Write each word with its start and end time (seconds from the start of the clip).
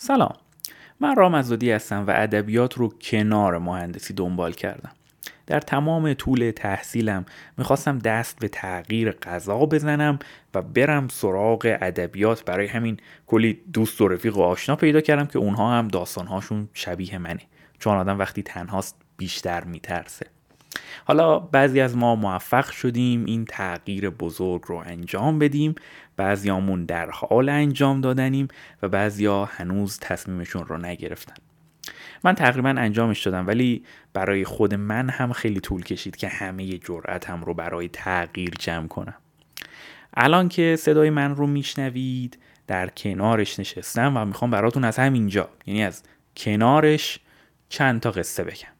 سلام. 0.00 0.34
من 1.00 1.16
رام 1.16 1.34
ازادی 1.34 1.70
هستم 1.70 2.04
و 2.06 2.10
ادبیات 2.10 2.74
رو 2.74 2.88
کنار 2.88 3.58
مهندسی 3.58 4.14
دنبال 4.14 4.52
کردم. 4.52 4.90
در 5.46 5.60
تمام 5.60 6.14
طول 6.14 6.50
تحصیلم 6.56 7.24
می‌خواستم 7.56 7.98
دست 7.98 8.38
به 8.38 8.48
تغییر 8.48 9.10
غذا 9.10 9.58
بزنم 9.58 10.18
و 10.54 10.62
برم 10.62 11.08
سراغ 11.08 11.76
ادبیات 11.80 12.44
برای 12.44 12.66
همین 12.66 12.96
کلی 13.26 13.60
دوست 13.72 14.00
و 14.00 14.08
رفیق 14.08 14.36
و 14.36 14.42
آشنا 14.42 14.76
پیدا 14.76 15.00
کردم 15.00 15.26
که 15.26 15.38
اونها 15.38 15.78
هم 15.78 15.88
داستانهاشون 15.88 16.68
شبیه 16.74 17.18
منه. 17.18 17.42
چون 17.78 17.96
آدم 17.96 18.18
وقتی 18.18 18.42
تنهاست 18.42 18.96
بیشتر 19.16 19.64
میترسه. 19.64 20.26
حالا 21.04 21.38
بعضی 21.38 21.80
از 21.80 21.96
ما 21.96 22.14
موفق 22.14 22.70
شدیم 22.70 23.24
این 23.24 23.44
تغییر 23.44 24.10
بزرگ 24.10 24.62
رو 24.66 24.76
انجام 24.86 25.38
بدیم 25.38 25.74
بعضیامون 26.18 26.84
در 26.84 27.10
حال 27.10 27.48
انجام 27.48 28.00
دادنیم 28.00 28.48
و 28.82 28.88
بعضیا 28.88 29.44
هنوز 29.44 29.98
تصمیمشون 30.00 30.66
رو 30.66 30.78
نگرفتن. 30.78 31.34
من 32.24 32.34
تقریبا 32.34 32.68
انجامش 32.68 33.26
دادم 33.26 33.46
ولی 33.46 33.84
برای 34.12 34.44
خود 34.44 34.74
من 34.74 35.08
هم 35.08 35.32
خیلی 35.32 35.60
طول 35.60 35.82
کشید 35.82 36.16
که 36.16 36.28
همه 36.28 36.78
جرأتم 36.78 37.44
رو 37.44 37.54
برای 37.54 37.88
تغییر 37.88 38.50
جمع 38.58 38.86
کنم. 38.86 39.14
الان 40.14 40.48
که 40.48 40.76
صدای 40.78 41.10
من 41.10 41.36
رو 41.36 41.46
میشنوید 41.46 42.38
در 42.66 42.88
کنارش 42.88 43.58
نشستم 43.58 44.16
و 44.16 44.24
می‌خوام 44.24 44.50
براتون 44.50 44.84
از 44.84 44.98
همینجا 44.98 45.48
یعنی 45.66 45.84
از 45.84 46.02
کنارش 46.36 47.20
چند 47.68 48.00
تا 48.00 48.10
قصه 48.10 48.44
بگم. 48.44 48.78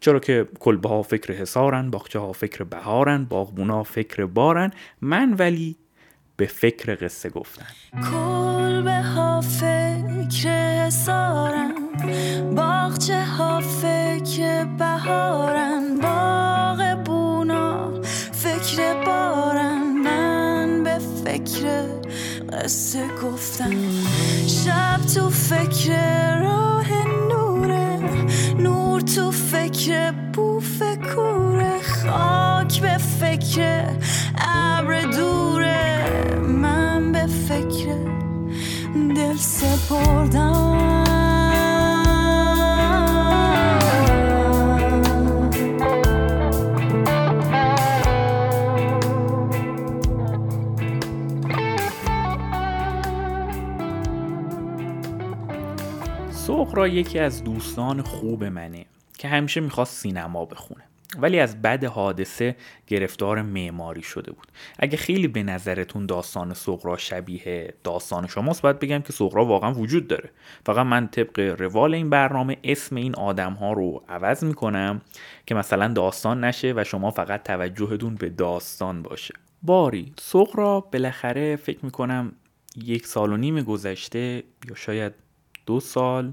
چرا 0.00 0.18
که 0.18 0.48
کلبه 0.60 0.88
ها 0.88 1.02
فکر 1.02 1.32
حسارن 1.32 1.90
باغچه 1.90 2.18
ها 2.18 2.32
فکر 2.32 2.64
بهارن 2.64 3.24
باغبونا 3.24 3.82
فکر 3.82 4.26
بارن 4.26 4.70
من 5.00 5.32
ولی 5.32 5.76
به 6.38 6.46
فکر 6.46 6.94
قصه 6.94 7.30
گفتن. 7.30 7.66
کلبه 8.10 9.02
ها 9.02 9.40
فکر 9.40 10.48
حسارن 10.86 11.74
باغچه 12.56 13.24
ها 13.24 13.60
فکر 13.60 14.64
بهارن 14.64 16.00
باغ 16.02 17.04
بونا 17.04 18.00
فکر 18.32 19.04
بارن 19.06 19.82
من 20.04 20.82
به 20.84 20.98
فکر 21.24 21.84
قصه 22.52 23.08
گفتن 23.22 23.72
شب 24.46 25.00
تو 25.14 25.30
فکر 25.30 26.40
راه 26.40 26.88
نوره 27.28 28.00
نور 28.58 29.00
تو 29.00 29.30
فکر 29.30 30.12
بوف 30.32 30.82
کوره. 30.82 31.78
به 32.80 32.98
فکر 32.98 33.84
ابر 34.38 35.00
دوره 35.00 36.04
من 36.38 37.12
به 37.12 37.26
فکر 37.26 37.96
دل 39.16 39.36
سپردم. 39.36 40.78
سغرا 56.30 56.88
یکی 56.88 57.18
از 57.18 57.44
دوستان 57.44 58.02
خوب 58.02 58.44
منه 58.44 58.86
که 59.18 59.28
همیشه 59.28 59.60
می‌خواست 59.60 59.96
سینما 59.96 60.44
بخونه. 60.44 60.84
ولی 61.16 61.40
از 61.40 61.62
بد 61.62 61.84
حادثه 61.84 62.56
گرفتار 62.86 63.42
معماری 63.42 64.02
شده 64.02 64.32
بود. 64.32 64.46
اگه 64.78 64.96
خیلی 64.96 65.28
به 65.28 65.42
نظرتون 65.42 66.06
داستان 66.06 66.54
سغرا 66.54 66.96
شبیه 66.96 67.74
داستان 67.84 68.26
شماست 68.26 68.62
باید 68.62 68.78
بگم 68.78 68.98
که 68.98 69.12
سغرا 69.12 69.44
واقعا 69.44 69.72
وجود 69.74 70.08
داره. 70.08 70.30
فقط 70.66 70.86
من 70.86 71.08
طبق 71.08 71.40
روال 71.58 71.94
این 71.94 72.10
برنامه 72.10 72.56
اسم 72.64 72.96
این 72.96 73.14
آدم 73.14 73.52
ها 73.52 73.72
رو 73.72 74.04
عوض 74.08 74.44
می‌کنم 74.44 75.00
که 75.46 75.54
مثلا 75.54 75.88
داستان 75.88 76.44
نشه 76.44 76.72
و 76.76 76.84
شما 76.84 77.10
فقط 77.10 77.42
توجهتون 77.42 78.14
به 78.14 78.28
داستان 78.28 79.02
باشه. 79.02 79.34
باری 79.62 80.12
سغرا 80.18 80.80
بالاخره 80.80 81.56
فکر 81.56 81.84
می‌کنم 81.84 82.32
یک 82.76 83.06
سال 83.06 83.32
و 83.32 83.36
نیم 83.36 83.62
گذشته 83.62 84.42
یا 84.68 84.74
شاید 84.74 85.12
دو 85.66 85.80
سال 85.80 86.32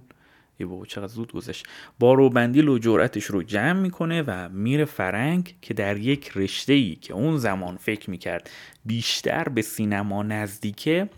یه 0.59 0.65
بابا 0.65 0.85
چقدر 0.85 1.07
زود 1.07 1.31
گذشت. 1.31 1.67
با 1.99 2.13
روبندیل 2.13 2.67
و 2.67 2.77
جرأتش 2.77 3.23
رو 3.23 3.43
جمع 3.43 3.79
می‌کنه 3.79 4.21
و 4.21 4.49
میره 4.49 4.85
فرنگ 4.85 5.55
که 5.61 5.73
در 5.73 5.97
یک 5.97 6.31
رشته 6.35 6.73
ای 6.73 6.95
که 6.95 7.13
اون 7.13 7.37
زمان 7.37 7.77
فکر 7.77 8.09
می‌کرد 8.09 8.49
بیشتر 8.85 9.49
به 9.49 9.61
سینما 9.61 10.23
نزدیکه 10.23 11.09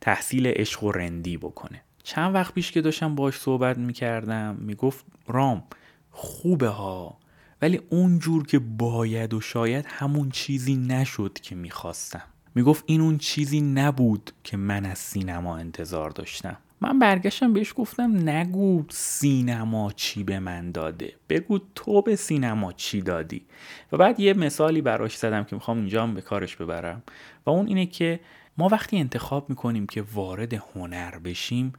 تحصیل 0.00 0.46
عشق 0.46 0.84
و 0.84 0.92
رندی 0.92 1.36
بکنه. 1.36 1.82
چند 2.02 2.34
وقت 2.34 2.54
پیش 2.54 2.72
که 2.72 2.80
داشتم 2.80 3.14
باش 3.14 3.34
صحبت 3.34 3.78
می‌کردم 3.78 4.56
می‌گفت 4.60 5.04
رام 5.26 5.64
خوبه 6.10 6.68
ها 6.68 7.18
ولی 7.62 7.80
اونجور 7.90 8.46
که 8.46 8.58
باید 8.58 9.34
و 9.34 9.40
شاید 9.40 9.84
همون 9.88 10.30
چیزی 10.30 10.76
نشد 10.76 11.32
که 11.32 11.54
می‌خواستم. 11.54 12.22
می‌گفت 12.54 12.84
این 12.86 13.00
اون 13.00 13.18
چیزی 13.18 13.60
نبود 13.60 14.30
که 14.44 14.56
من 14.56 14.84
از 14.84 14.98
سینما 14.98 15.56
انتظار 15.56 16.10
داشتم. 16.10 16.56
من 16.82 16.98
برگشتم 16.98 17.52
بهش 17.52 17.72
گفتم 17.76 18.28
نگو 18.28 18.84
سینما 18.88 19.92
چی 19.96 20.24
به 20.24 20.38
من 20.38 20.72
داده. 20.72 21.12
بگو 21.28 21.58
تو 21.74 22.02
به 22.02 22.16
سینما 22.16 22.72
چی 22.72 23.02
دادی. 23.02 23.44
و 23.92 23.96
بعد 23.96 24.20
یه 24.20 24.34
مثالی 24.34 24.80
براش 24.80 25.16
زدم 25.16 25.44
که 25.44 25.56
می‌خوام 25.56 25.78
اینجا 25.78 26.02
هم 26.02 26.14
به 26.14 26.20
کارش 26.20 26.56
ببرم. 26.56 27.02
و 27.46 27.50
اون 27.50 27.66
اینه 27.66 27.86
که 27.86 28.20
ما 28.58 28.68
وقتی 28.68 28.98
انتخاب 28.98 29.50
می‌کنیم 29.50 29.86
که 29.86 30.04
وارد 30.14 30.54
هنر 30.74 31.18
بشیم 31.18 31.72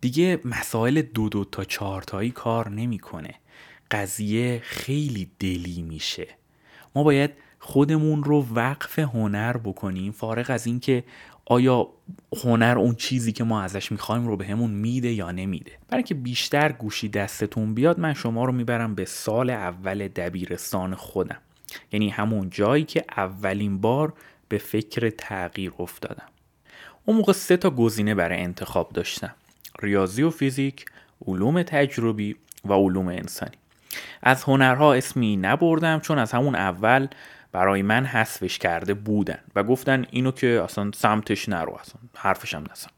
دیگه 0.00 0.40
مسائل 0.44 1.02
دو 1.02 1.28
دو 1.28 1.44
تا 1.44 1.64
چهار 1.64 2.02
تایی 2.02 2.30
کار 2.30 2.68
نمی‌کنه. 2.68 3.34
قضیه 3.90 4.60
خیلی 4.64 5.30
دلی 5.38 5.82
میشه. 5.82 6.26
ما 6.94 7.02
باید 7.02 7.30
خودمون 7.58 8.24
رو 8.24 8.46
وقف 8.54 8.98
هنر 8.98 9.56
بکنیم 9.56 10.12
فارغ 10.12 10.50
از 10.50 10.66
اینکه 10.66 11.04
آیا 11.46 11.88
هنر 12.44 12.78
اون 12.78 12.94
چیزی 12.94 13.32
که 13.32 13.44
ما 13.44 13.62
ازش 13.62 13.92
می‌خوایم 13.92 14.26
رو 14.26 14.36
به 14.36 14.54
میده 14.54 15.12
یا 15.12 15.30
نمیده؟ 15.30 15.72
برای 15.88 15.98
اینکه 15.98 16.14
بیشتر 16.14 16.72
گوشی 16.72 17.08
دستتون 17.08 17.74
بیاد 17.74 18.00
من 18.00 18.14
شما 18.14 18.44
رو 18.44 18.52
می‌برم 18.52 18.94
به 18.94 19.04
سال 19.04 19.50
اول 19.50 20.08
دبیرستان 20.08 20.94
خودم. 20.94 21.38
یعنی 21.92 22.08
همون 22.08 22.50
جایی 22.50 22.84
که 22.84 23.04
اولین 23.16 23.80
بار 23.80 24.12
به 24.48 24.58
فکر 24.58 25.10
تغییر 25.10 25.72
افتادم. 25.78 26.26
اون 27.04 27.16
موقع 27.16 27.32
سه 27.32 27.56
تا 27.56 27.70
گزینه 27.70 28.14
برای 28.14 28.40
انتخاب 28.40 28.92
داشتم. 28.92 29.34
ریاضی 29.82 30.22
و 30.22 30.30
فیزیک 30.30 30.84
علوم 31.26 31.62
تجربی 31.62 32.36
و 32.64 32.72
علوم 32.72 33.08
انسانی. 33.08 33.56
از 34.22 34.42
هنرها 34.42 34.94
اسمی 34.94 35.36
نبردم 35.36 36.00
چون 36.00 36.18
از 36.18 36.32
همون 36.32 36.54
اول 36.54 37.08
برای 37.54 37.82
من 37.82 38.04
حذفش 38.04 38.58
کرده 38.58 38.94
بودن 38.94 39.38
و 39.56 39.64
گفتن 39.64 40.06
اینو 40.10 40.30
که 40.30 40.60
اصلا 40.64 40.90
سمتش 40.94 41.48
نرو 41.48 41.72
اصلا 41.80 42.00
حرفش 42.16 42.54
هم 42.54 42.64
نزن. 42.70 42.88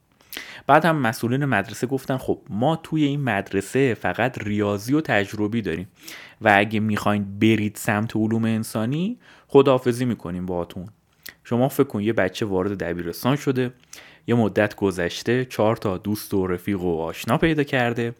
بعد 0.66 0.84
هم 0.84 0.96
مسئولین 0.96 1.44
مدرسه 1.44 1.86
گفتن 1.86 2.16
خب 2.16 2.38
ما 2.50 2.76
توی 2.76 3.04
این 3.04 3.20
مدرسه 3.20 3.94
فقط 3.94 4.38
ریاضی 4.38 4.94
و 4.94 5.00
تجربی 5.00 5.62
داریم 5.62 5.88
و 6.40 6.54
اگه 6.56 6.80
می‌خواین 6.80 7.38
برید 7.38 7.76
سمت 7.76 8.16
علوم 8.16 8.44
انسانی 8.44 9.18
خداحافظی 9.48 10.04
می‌کنیم 10.04 10.46
باهاتون. 10.46 10.88
شما 11.44 11.68
فکر 11.68 11.86
کن 11.86 12.00
یه 12.00 12.12
بچه 12.12 12.46
وارد 12.46 12.78
دبیرستان 12.78 13.36
شده 13.36 13.72
یه 14.26 14.34
مدت 14.34 14.76
گذشته 14.76 15.44
چهار 15.44 15.76
تا 15.76 15.98
دوست 15.98 16.34
و 16.34 16.46
رفیق 16.46 16.80
و 16.80 17.00
آشنا 17.00 17.38
پیدا 17.38 17.62
کرده 17.62 18.14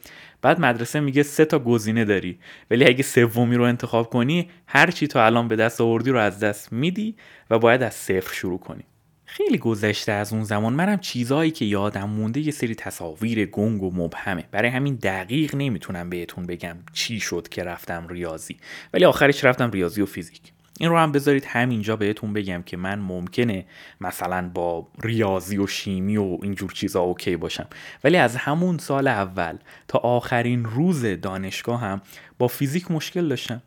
بعد 0.47 0.61
مدرسه 0.61 1.01
میگه 1.01 1.23
سه 1.23 1.45
تا 1.45 1.59
گزینه 1.59 2.05
داری. 2.05 2.39
ولی 2.71 2.85
اگه 2.85 3.03
سومی 3.03 3.57
رو 3.57 3.65
انتخاب 3.65 4.11
کنی 4.11 4.51
هر 4.67 4.91
چی 4.91 5.07
تا 5.07 5.27
الان 5.27 5.49
به 5.49 5.57
دست 5.57 5.81
آوردی 5.81 6.11
رو 6.11 6.19
از 6.19 6.41
دست 6.41 6.73
میدی 6.73 7.17
و 7.51 7.59
باید 7.59 7.83
از 7.83 7.95
صفر 7.95 8.35
شروع 8.35 8.59
کنی. 8.59 8.85
خیلی 9.25 9.59
گذشته 9.59 10.13
از 10.13 10.33
اون 10.33 10.45
زمان. 10.45 10.73
منم 10.73 10.99
چیزهایی 10.99 11.51
که 11.51 11.65
یادم 11.65 12.09
مونده 12.09 12.41
یه 12.41 12.53
سری 12.53 12.75
تصاویر 12.75 13.47
گنگ 13.47 13.83
و 13.83 13.91
مبهمه. 13.95 14.45
برای 14.51 14.71
همین 14.71 14.95
دقیق 14.95 15.55
نمی‌تونم 15.55 16.11
بهتون 16.11 16.47
بگم 16.47 16.77
چی 16.93 17.21
شد 17.21 17.49
که 17.49 17.65
رفتم 17.65 18.07
ریاضی. 18.09 18.57
ولی 18.95 19.05
آخرش 19.05 19.45
رفتم 19.45 19.71
ریاضی 19.71 20.03
و 20.03 20.07
فیزیک. 20.07 20.41
این 20.81 20.91
رو 20.91 20.99
هم 20.99 21.13
بذارید 21.13 21.45
همینجا 21.45 21.97
بهتون 21.97 22.33
بگم 22.33 22.63
که 22.63 22.77
من 22.77 22.99
ممکنه 22.99 23.65
مثلا 24.01 24.51
با 24.55 24.89
ریاضی 25.03 25.59
و 25.59 25.67
شیمی 25.67 26.17
و 26.17 26.39
اینجور 26.43 26.73
چیزا 26.73 27.01
اوکی 27.01 27.37
باشم. 27.37 27.67
ولی 28.05 28.17
از 28.17 28.37
همون 28.37 28.79
سال 28.79 29.09
اول 29.09 29.57
تا 29.89 29.99
آخرین 29.99 30.65
روز 30.65 31.05
دانشگاه 31.05 31.81
هم 31.81 32.01
با 32.39 32.49
فیزیک 32.49 32.91
مشکل 32.91 33.29
داشتم. 33.29 33.63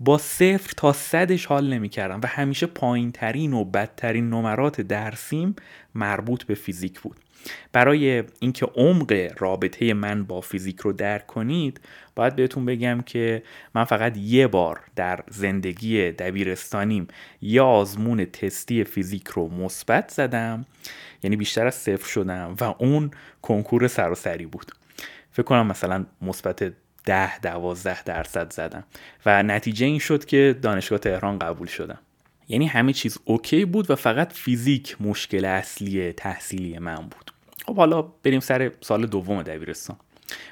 با 0.00 0.18
صفر 0.18 0.72
تا 0.76 0.92
صدش 0.92 1.46
حال 1.46 1.74
نمی 1.74 1.88
کردم 1.88 2.20
و 2.22 2.26
همیشه 2.26 2.66
پایین 2.66 3.12
ترین 3.12 3.52
و 3.52 3.64
بدترین 3.64 4.30
نمرات 4.30 4.80
درسیم 4.80 5.56
مربوط 5.94 6.44
به 6.44 6.54
فیزیک 6.54 7.00
بود. 7.00 7.16
برای 7.72 8.24
اینکه 8.40 8.66
عمق 8.66 9.30
رابطه 9.38 9.94
من 9.94 10.24
با 10.24 10.40
فیزیک 10.40 10.80
رو 10.80 10.92
درک 10.92 11.26
کنید 11.26 11.80
باید 12.16 12.36
بهتون 12.36 12.64
بگم 12.64 13.00
که 13.00 13.42
من 13.74 13.84
فقط 13.84 14.16
یه 14.16 14.46
بار 14.46 14.80
در 14.96 15.20
زندگی 15.30 16.10
دبیرستانیم 16.10 17.08
یه 17.40 17.62
آزمون 17.62 18.24
تستی 18.24 18.84
فیزیک 18.84 19.28
رو 19.28 19.48
مثبت 19.48 20.10
زدم 20.10 20.66
یعنی 21.22 21.36
بیشتر 21.36 21.66
از 21.66 21.74
صفر 21.74 22.08
شدم 22.08 22.56
و 22.60 22.74
اون 22.78 23.10
کنکور 23.42 23.88
سراسری 23.88 24.46
بود. 24.46 24.72
فکر 25.32 25.42
کنم 25.42 25.66
مثلا 25.66 26.06
مثبت 26.22 26.72
ده 27.04 27.38
دوازده 27.38 28.02
درصد 28.04 28.52
زدم 28.52 28.84
و 29.26 29.42
نتیجه 29.42 29.86
این 29.86 29.98
شد 29.98 30.24
که 30.24 30.58
دانشگاه 30.62 30.98
تهران 30.98 31.38
قبول 31.38 31.66
شدم. 31.66 31.98
یعنی 32.52 32.66
همه 32.66 32.92
چیز 32.92 33.18
اوکی 33.24 33.64
بود 33.64 33.90
و 33.90 33.96
فقط 33.96 34.32
فیزیک 34.32 34.96
مشکل 35.00 35.44
اصلی 35.44 36.12
تحصیلی 36.12 36.78
من 36.78 36.96
بود. 36.96 37.32
خب 37.66 37.76
حالا 37.76 38.02
بریم 38.02 38.40
سر 38.40 38.72
سال 38.80 39.06
دوم 39.06 39.42
دبیرستان. 39.42 39.96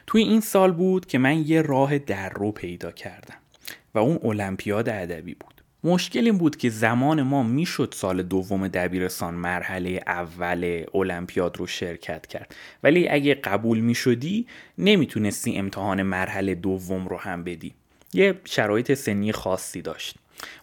توی 0.06 0.22
این 0.22 0.40
سال 0.40 0.72
بود 0.72 1.06
که 1.06 1.18
من 1.18 1.48
یه 1.48 1.62
راه 1.62 1.98
در 1.98 2.28
رو 2.28 2.52
پیدا 2.52 2.90
کردم 2.90 3.34
و 3.94 3.98
اون 3.98 4.18
المپیاد 4.22 4.88
ادبی 4.88 5.34
بود. 5.34 5.54
مشکل 5.84 6.24
این 6.24 6.38
بود 6.38 6.56
که 6.56 6.70
زمان 6.70 7.22
ما 7.22 7.42
می‌شد 7.42 7.94
سال 7.96 8.22
دوم 8.22 8.68
دبیرستان 8.68 9.34
مرحله 9.34 10.00
اول 10.06 10.84
المپیاد 10.94 11.56
رو 11.56 11.66
شرکت 11.66 12.26
کرد. 12.26 12.54
ولی 12.82 13.08
اگه 13.08 13.34
قبول 13.34 13.80
می‌شدی 13.80 14.46
نمی‌تونستی 14.78 15.56
امتحان 15.56 16.02
مرحله 16.02 16.54
دوم 16.54 17.08
رو 17.08 17.16
هم 17.16 17.44
بدی. 17.44 17.74
یه 18.12 18.40
شرایط 18.44 18.94
سنی 18.94 19.32
خاصی 19.32 19.82
داشت. 19.82 20.16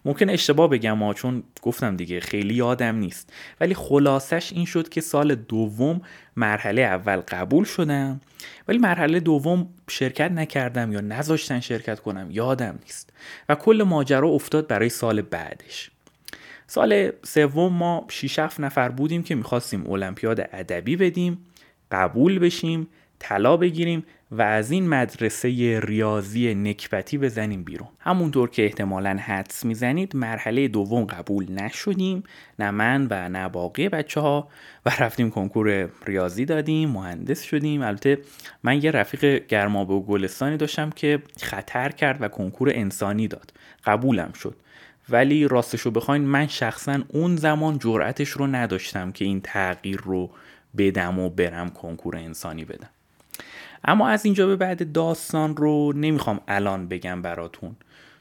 ممکن 0.04 0.30
اشتباه 0.30 0.70
بگم 0.70 1.02
ها 1.02 1.14
چون 1.14 1.42
گفتم 1.62 1.96
دیگه 1.96 2.20
خیلی 2.20 2.54
یادم 2.54 2.96
نیست. 2.96 3.32
ولی 3.60 3.74
خلاصش 3.74 4.52
این 4.52 4.64
شد 4.64 4.88
که 4.88 5.00
سال 5.00 5.34
دوم 5.34 6.00
مرحله 6.36 6.82
اول 6.82 7.16
قبول 7.16 7.64
شدم. 7.64 8.20
ولی 8.68 8.78
مرحله 8.78 9.20
دوم 9.20 9.68
شرکت 9.90 10.30
نکردم 10.30 10.92
یا 10.92 11.00
نذاشتن 11.00 11.60
شرکت 11.60 12.00
کنم 12.00 12.28
یادم 12.30 12.78
نیست. 12.82 13.12
و 13.48 13.54
کل 13.54 13.82
ماجرا 13.82 14.28
افتاد 14.28 14.66
برای 14.66 14.88
سال 14.88 15.22
بعدش. 15.22 15.90
سال 16.66 17.12
سوم 17.24 17.72
ما 17.72 18.06
6 18.08 18.38
نفر 18.58 18.88
بودیم 18.88 19.22
که 19.22 19.34
می‌خواستیم 19.34 19.90
المپیاد 19.90 20.40
ادبی 20.40 20.96
بدیم 20.96 21.38
قبول 21.92 22.38
بشیم 22.38 22.88
طلا 23.18 23.56
بگیریم 23.56 24.04
و 24.30 24.42
از 24.42 24.70
این 24.70 24.88
مدرسه 24.88 25.80
ریاضی 25.80 26.54
نکبتی 26.54 27.18
بزنیم 27.18 27.64
بیرون. 27.64 27.88
همونطور 27.98 28.50
که 28.50 28.64
احتمالا 28.64 29.16
حدس 29.16 29.64
می‌زنید 29.64 30.16
مرحله 30.16 30.68
دوم 30.68 31.04
قبول 31.04 31.52
نشدیم. 31.52 32.22
نه 32.58 32.70
من 32.70 33.06
و 33.10 33.28
نه 33.28 33.48
باقی 33.48 33.88
بچه 33.88 34.20
ها 34.20 34.48
و 34.86 34.90
رفتیم 34.98 35.30
کنکور 35.30 35.88
ریاضی 36.06 36.44
دادیم 36.44 36.90
مهندس 36.90 37.42
شدیم. 37.42 37.82
البته 37.82 38.18
من 38.62 38.82
یه 38.82 38.90
رفیق 38.90 39.46
گرمابه 39.46 39.94
و 39.94 40.00
گلستانی 40.00 40.56
داشتم 40.56 40.90
که 40.90 41.22
خطر 41.42 41.88
کرد 41.88 42.22
و 42.22 42.28
کنکور 42.28 42.70
انسانی 42.74 43.28
داد. 43.28 43.52
قبولم 43.84 44.32
شد. 44.32 44.56
ولی 45.10 45.48
راستشو 45.48 45.90
بخواین 45.90 46.22
من 46.22 46.46
شخصا 46.46 46.98
اون 47.08 47.36
زمان 47.36 47.78
جرأتش 47.78 48.28
رو 48.28 48.46
نداشتم 48.46 49.12
که 49.12 49.24
این 49.24 49.40
تغییر 49.40 50.00
رو 50.04 50.30
بدم 50.78 51.18
و 51.18 51.30
برم 51.30 51.70
کنکور 51.70 52.16
انسانی 52.16 52.64
بدم. 52.64 52.88
اما 53.84 54.08
از 54.08 54.24
اینجا 54.24 54.46
به 54.46 54.56
بعد 54.56 54.92
داستان 54.92 55.56
رو 55.56 55.92
نمی‌خوام 55.92 56.40
الان 56.48 56.88
بگم 56.88 57.22
براتون. 57.22 57.76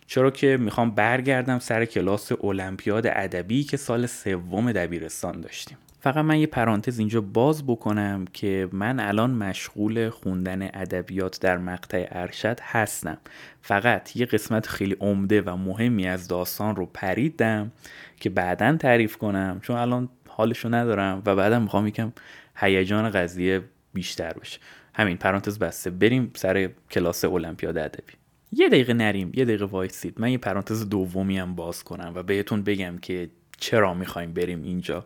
چرا 0.08 0.32
که 0.32 0.58
می‌خوام 0.58 0.92
برگردم 0.92 1.60
سر 1.60 1.86
کلاس 1.86 2.32
المپیاد 2.44 3.08
ادبی 3.08 3.64
که 3.64 3.78
سال 3.78 4.06
سوم 4.06 4.72
دبیرستان 4.72 5.42
داشتیم. 5.42 5.78
فقط 6.00 6.18
من 6.18 6.40
یه 6.40 6.48
پرانتز 6.48 7.00
اینجا 7.00 7.22
باز 7.22 7.66
بکنم 7.68 8.26
که 8.34 8.70
من 8.72 9.00
الان 9.00 9.32
مشغول 9.32 10.10
خوندن 10.10 10.62
ادبیات 10.62 11.40
در 11.42 11.58
مقطع 11.58 12.08
ارشد 12.12 12.60
هستم. 12.62 13.18
فقط 13.62 14.16
یه 14.16 14.26
قسمت 14.26 14.68
خیلی 14.68 14.98
عمده 15.00 15.42
و 15.42 15.56
مهمی 15.56 16.08
از 16.08 16.28
داستان 16.28 16.76
رو 16.76 16.86
پریدم 16.86 17.72
که 18.20 18.30
بعدا 18.30 18.78
تعریف 18.78 19.18
کنم 19.18 19.60
چون 19.62 19.76
الان 19.76 20.10
حالشو 20.28 20.70
ندارم 20.70 21.22
و 21.26 21.36
بعدا 21.36 21.60
می‌خوام 21.60 21.88
یکم 21.88 22.12
هیجان 22.56 23.10
قضیه 23.10 23.62
بیشتر 23.94 24.34
بشه. 24.34 24.60
همین 24.98 25.18
پرانتز 25.18 25.60
بسته. 25.60 25.90
بریم 25.90 26.32
سر 26.36 26.70
کلاس 26.92 27.26
المپیاد 27.26 27.78
ادبی. 27.78 28.14
یه 28.52 28.70
دقیقه 28.70 28.94
نریم 28.94 29.32
یه 29.34 29.46
دقیقه 29.46 29.66
وایسید. 29.66 30.22
من 30.22 30.32
یه 30.32 30.38
پرانتز 30.38 30.90
دومی 30.90 31.38
هم 31.38 31.56
باز 31.56 31.84
کنم 31.84 32.12
و 32.16 32.24
بهتون 32.24 32.64
بگم 32.64 32.98
که 32.98 33.30
چرا 33.58 33.94
می‌خوایم 33.94 34.34
بریم 34.34 34.64
اینجا. 34.64 35.06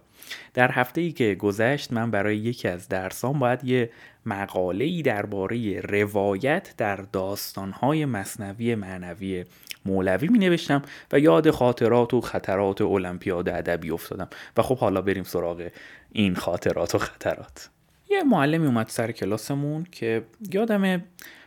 در 0.53 0.71
هفته 0.71 1.01
ای 1.01 1.11
که 1.11 1.35
گذشت 1.35 1.93
من 1.93 2.11
برای 2.11 2.38
یکی 2.38 2.67
از 2.67 2.88
درسان 2.88 3.39
باید 3.39 3.63
یه 3.63 3.89
مقاله 4.25 4.85
ای 4.85 5.01
درباره 5.01 5.81
روایت 5.81 6.73
در 6.77 6.95
داستانهای 6.95 8.05
مصنوی 8.05 8.75
معنوی 8.75 9.45
مولوی 9.85 10.27
می 10.27 10.39
نوشتم 10.39 10.81
و 11.11 11.19
یاد 11.19 11.51
خاطرات 11.51 12.13
و 12.13 12.21
خطرات 12.21 12.81
المپیاد 12.81 13.49
ادبی 13.49 13.91
افتادم. 13.91 14.27
و 14.57 14.61
خب 14.61 14.77
حالا 14.77 15.01
بریم 15.01 15.23
سراغ 15.23 15.67
این 16.11 16.35
خاطرات 16.35 16.95
و 16.95 16.97
خطرات. 16.97 17.69
یه 18.11 18.23
معلمی 18.23 18.65
اومد 18.65 18.87
سر 18.87 19.11
کلاسمون 19.11 19.87
که 19.91 20.25
یادم 20.53 21.03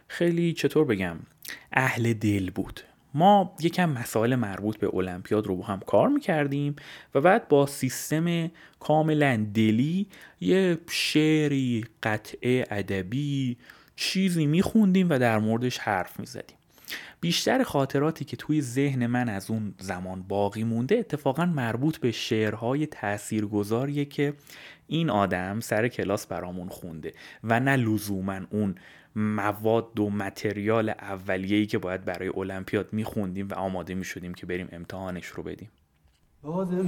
خیلی 0.08 0.52
چطور 0.52 0.84
بگم 0.84 1.16
اهل 1.72 2.12
دل 2.12 2.50
بود. 2.50 2.80
ما 3.14 3.54
یکم 3.60 3.90
مسائل 3.90 4.34
مربوط 4.34 4.76
به 4.76 4.94
المپیاد 4.94 5.46
رو 5.46 5.56
با 5.56 5.64
هم 5.64 5.80
کار 5.80 6.08
می‌کردیم 6.08 6.76
و 7.14 7.20
بعد 7.20 7.48
با 7.48 7.66
سیستم 7.66 8.50
کاملا 8.80 9.46
دلی 9.54 10.06
یه 10.40 10.78
شعری 10.90 11.84
قطعه 12.02 12.64
ادبی 12.70 13.56
چیزی 13.96 14.46
میخوندیم 14.46 15.10
و 15.10 15.18
در 15.18 15.38
موردش 15.38 15.78
حرف 15.78 16.20
می‌زدیم. 16.20 16.56
بیشتر 17.24 17.62
خاطراتی 17.62 18.24
که 18.24 18.36
توی 18.36 18.62
ذهن 18.62 19.06
من 19.06 19.28
از 19.28 19.50
اون 19.50 19.74
زمان 19.78 20.22
باقی 20.22 20.64
مونده 20.64 20.94
اتفاقا 20.98 21.46
مربوط 21.46 21.98
به 21.98 22.10
شعرهای 22.10 22.86
تاثیرگذاریه 22.86 24.04
که 24.04 24.34
این 24.86 25.10
آدم 25.10 25.60
سر 25.60 25.88
کلاس 25.88 26.26
برامون 26.26 26.68
خونده 26.68 27.12
و 27.44 27.60
نه 27.60 27.76
لزوما 27.76 28.40
اون 28.50 28.74
مواد 29.16 30.00
و 30.00 30.10
متریال 30.10 30.88
اولیه‌ای 30.88 31.66
که 31.66 31.78
باید 31.78 32.04
برای 32.04 32.28
المپیاد 32.28 32.92
میخوندیم 32.92 33.48
و 33.48 33.54
آماده 33.54 33.94
می‌شدیم 33.94 34.34
که 34.34 34.46
بریم 34.46 34.68
امتحانش 34.72 35.26
رو 35.26 35.42
بدیم. 35.42 35.68
تازه 36.42 36.82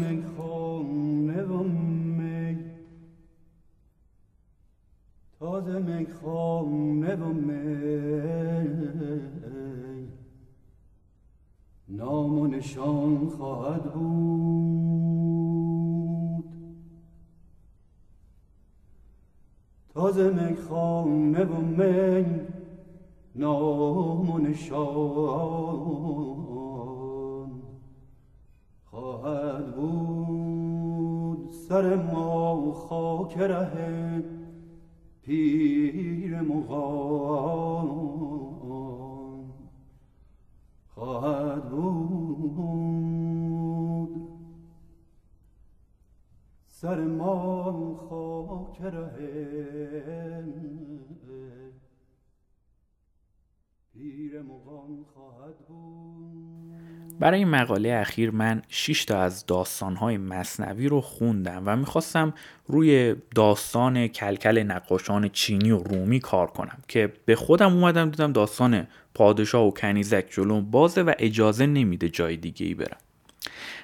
نام 11.88 12.38
و 12.38 12.46
نشان 12.46 13.28
خواهد 13.28 13.92
بود. 13.92 15.16
تازه 19.94 20.30
میخانه 20.30 21.44
و 21.44 21.60
می 21.60 22.24
نام 23.34 24.30
و 24.30 24.38
نشان 24.38 24.86
خواهد 28.84 29.76
بود. 29.76 31.50
سر 31.68 31.96
ما 32.12 32.72
خاک 32.72 33.38
ره 33.38 34.24
پیر 35.22 36.40
مغان. 36.40 37.05
پیر 48.76 48.90
خواهد 55.14 55.58
بود. 55.68 57.18
برای 57.18 57.44
مقاله 57.44 57.92
اخیر 57.92 58.30
من 58.30 58.62
6 58.68 59.04
تا 59.04 59.20
از 59.20 59.46
داستانهای 59.46 60.16
مصنوی 60.16 60.88
رو 60.88 61.00
خوندم 61.00 61.62
و 61.66 61.76
می‌خواستم 61.76 62.34
روی 62.66 63.16
داستان 63.34 64.06
کلکل 64.06 64.62
نقاشان 64.62 65.28
چینی 65.28 65.70
و 65.70 65.78
رومی 65.78 66.20
کار 66.20 66.46
کنم 66.46 66.78
که 66.88 67.12
به 67.24 67.36
خودم 67.36 67.72
اومدم 67.72 68.10
دیدم 68.10 68.32
داستان 68.32 68.86
پادشاه 69.14 69.66
و 69.66 69.70
کنیزک 69.70 70.26
جلوم 70.30 70.70
بازه 70.70 71.02
و 71.02 71.12
اجازه 71.18 71.66
نمیده 71.66 72.08
جای 72.08 72.36
دیگه 72.36 72.66
ای 72.66 72.74
برم. 72.74 72.98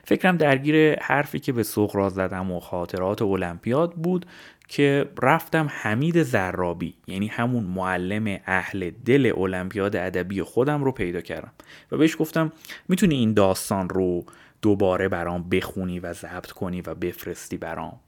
فکرم 0.04 0.36
درگیر 0.36 1.00
حرفی 1.00 1.40
که 1.40 1.52
به 1.52 1.62
سغرا 1.62 2.08
زدم 2.08 2.52
و 2.52 2.60
خاطرات 2.60 3.22
المپیاد 3.22 3.92
بود 3.92 4.26
که 4.68 5.08
رفتم 5.22 5.68
حمید 5.70 6.22
زرابی 6.22 6.94
یعنی 7.06 7.26
همون 7.26 7.64
معلم 7.64 8.38
اهل 8.46 8.90
دل 9.04 9.32
المپیاد 9.36 9.96
ادبی 9.96 10.42
خودم 10.42 10.84
رو 10.84 10.92
پیدا 10.92 11.20
کردم 11.20 11.52
و 11.92 11.96
بهش 11.96 12.16
گفتم 12.18 12.52
می‌تونی 12.88 13.14
این 13.14 13.34
داستان 13.34 13.88
رو 13.88 14.24
دوباره 14.62 15.08
برام 15.08 15.48
بخونی 15.48 16.00
و 16.00 16.12
ضبط 16.12 16.50
کنی 16.50 16.80
و 16.80 16.94
بفرستی 16.94 17.56
برام. 17.56 18.00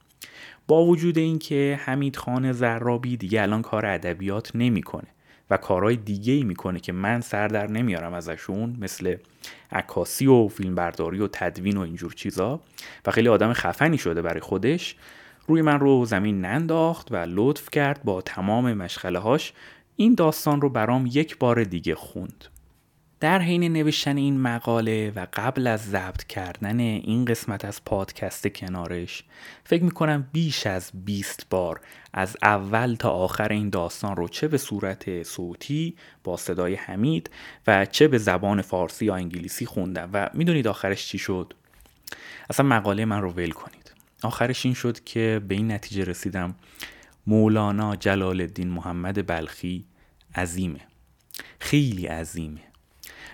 با 0.67 0.85
وجود 0.85 1.19
اینکه 1.19 1.81
حمید 1.85 2.17
خان 2.17 2.53
زرابی 2.53 3.17
دیگه 3.17 3.43
الان 3.43 3.63
کار 3.63 3.87
ادبیات 3.87 4.51
نمی‌کنه 4.55 5.09
و 5.51 5.57
کارهای 5.57 5.97
دیگه 5.97 6.33
ای 6.33 6.43
می‌کنه 6.43 6.81
که 6.81 6.93
من 6.93 7.21
سر 7.21 7.49
در 7.49 7.67
نمیارم 7.67 8.15
ازشون 8.15 8.77
مثل 8.81 9.17
عکاسی 9.73 10.27
و 10.27 10.49
فیلمبرداری 10.49 11.21
و 11.21 11.29
تدوین 11.33 11.77
و 11.77 11.81
اینجور 11.81 12.13
چیزا 12.13 12.61
و 13.07 13.11
خیلی 13.11 13.29
آدم 13.29 13.53
خفنی 13.53 13.99
شده 13.99 14.23
برای 14.23 14.41
خودش 14.41 14.97
روی 15.47 15.63
من 15.63 15.81
رو 15.81 16.05
زمین 16.05 16.41
ننداخت 16.41 17.13
و 17.13 17.17
لطف 17.17 17.71
کرد 17.71 18.03
با 18.05 18.21
تمام 18.21 18.73
مشغله 18.73 19.19
هاش 19.19 19.53
این 19.97 20.15
داستان 20.15 20.61
رو 20.61 20.69
برام 20.69 21.09
یک 21.13 21.39
بار 21.39 21.65
دیگه 21.65 21.95
خوند 21.95 22.45
در 23.21 23.39
حین 23.39 23.73
نوشتن 23.73 24.17
این 24.17 24.41
مقاله 24.41 25.13
و 25.17 25.27
قبل 25.33 25.67
از 25.67 25.91
ضبط 25.91 26.25
کردن 26.25 26.81
این 26.81 27.25
قسمت 27.25 27.65
از 27.65 27.85
پادکست 27.85 28.49
کنارش 28.49 29.25
فکر 29.65 29.85
می‌کنم 29.85 30.29
بیش 30.33 30.67
از 30.67 30.91
20 31.05 31.47
بار 31.51 31.81
از 32.13 32.37
اول 32.43 32.95
تا 32.95 33.11
آخر 33.11 33.49
این 33.49 33.71
داستان 33.71 34.17
رو 34.17 34.29
چه 34.29 34.49
به 34.49 34.59
صورت 34.59 35.23
صوتی 35.23 35.97
با 36.25 36.37
صدای 36.37 36.75
حمید 36.75 37.31
و 37.67 37.87
چه 37.87 38.09
به 38.09 38.19
زبان 38.19 38.63
فارسی 38.63 39.05
یا 39.05 39.15
انگلیسی 39.15 39.67
خوندم 39.67 40.11
و 40.13 40.31
می‌دونید 40.35 40.69
آخرش 40.69 41.07
چی 41.07 41.19
شد؟ 41.19 41.55
اصلا 42.51 42.67
مقاله 42.67 43.05
من 43.05 43.23
رو 43.23 43.31
ول 43.31 43.51
کنید 43.51 43.84
آخرش 44.25 44.65
این 44.65 44.75
شد 44.75 45.05
که 45.05 45.41
به 45.49 45.55
این 45.55 45.73
نتیجه 45.73 46.05
رسیدم. 46.05 46.55
مولانا 47.27 47.97
جلال 47.97 48.41
الدین 48.41 48.69
محمد 48.69 49.27
بلخی 49.27 49.85
عظیمه. 50.35 50.81
خیلی 51.61 52.07
عظیمه. 52.07 52.61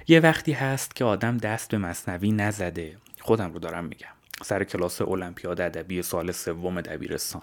یه 0.08 0.20
وقتی 0.20 0.52
هست 0.52 0.96
که 0.96 1.04
آدم 1.04 1.36
دست 1.36 1.70
به 1.70 1.78
مصنوی 1.78 2.32
نزده. 2.32 2.96
خودم 3.20 3.52
رو 3.52 3.58
دارم 3.58 3.84
میگم. 3.84 4.08
سر 4.42 4.64
کلاس 4.64 5.02
المپیاد 5.02 5.60
ادبی 5.60 6.02
سال 6.02 6.32
سوم 6.32 6.80
دبیرستان. 6.80 7.42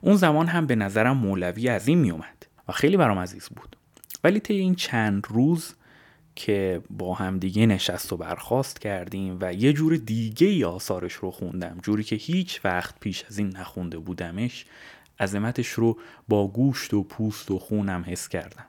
اون 0.00 0.16
زمان 0.16 0.46
هم 0.46 0.66
به 0.66 0.74
نظرم 0.74 1.16
مولوی 1.16 1.68
عظیم 1.68 1.98
میومد 1.98 2.46
و 2.68 2.72
خیلی 2.72 2.96
برام 2.96 3.18
عزیز 3.18 3.48
بود. 3.48 3.76
ولی 4.24 4.40
طی 4.40 4.54
این 4.54 4.74
چند 4.74 5.26
روز 5.28 5.74
که 6.40 6.82
با 6.90 7.14
هم 7.14 7.38
دیگه 7.38 7.66
نشست 7.66 8.12
و 8.12 8.16
برخواست 8.16 8.80
کردیم 8.80 9.38
و 9.40 9.52
یه 9.52 9.72
جور 9.72 9.96
دیگه 9.96 10.46
ای 10.46 10.64
آثارش 10.64 11.12
رو 11.12 11.30
خوندم. 11.30 11.78
جوری 11.82 12.04
که 12.04 12.16
هیچ 12.16 12.60
وقت 12.64 13.00
پیش 13.00 13.24
از 13.24 13.38
این 13.38 13.56
نخونده 13.56 13.98
بودمش 13.98 14.64
عظمتش 15.20 15.68
رو 15.68 15.98
با 16.28 16.48
گوشت 16.48 16.94
و 16.94 17.02
پوست 17.02 17.50
و 17.50 17.58
خونم 17.58 18.04
حس 18.06 18.28
کردم. 18.28 18.66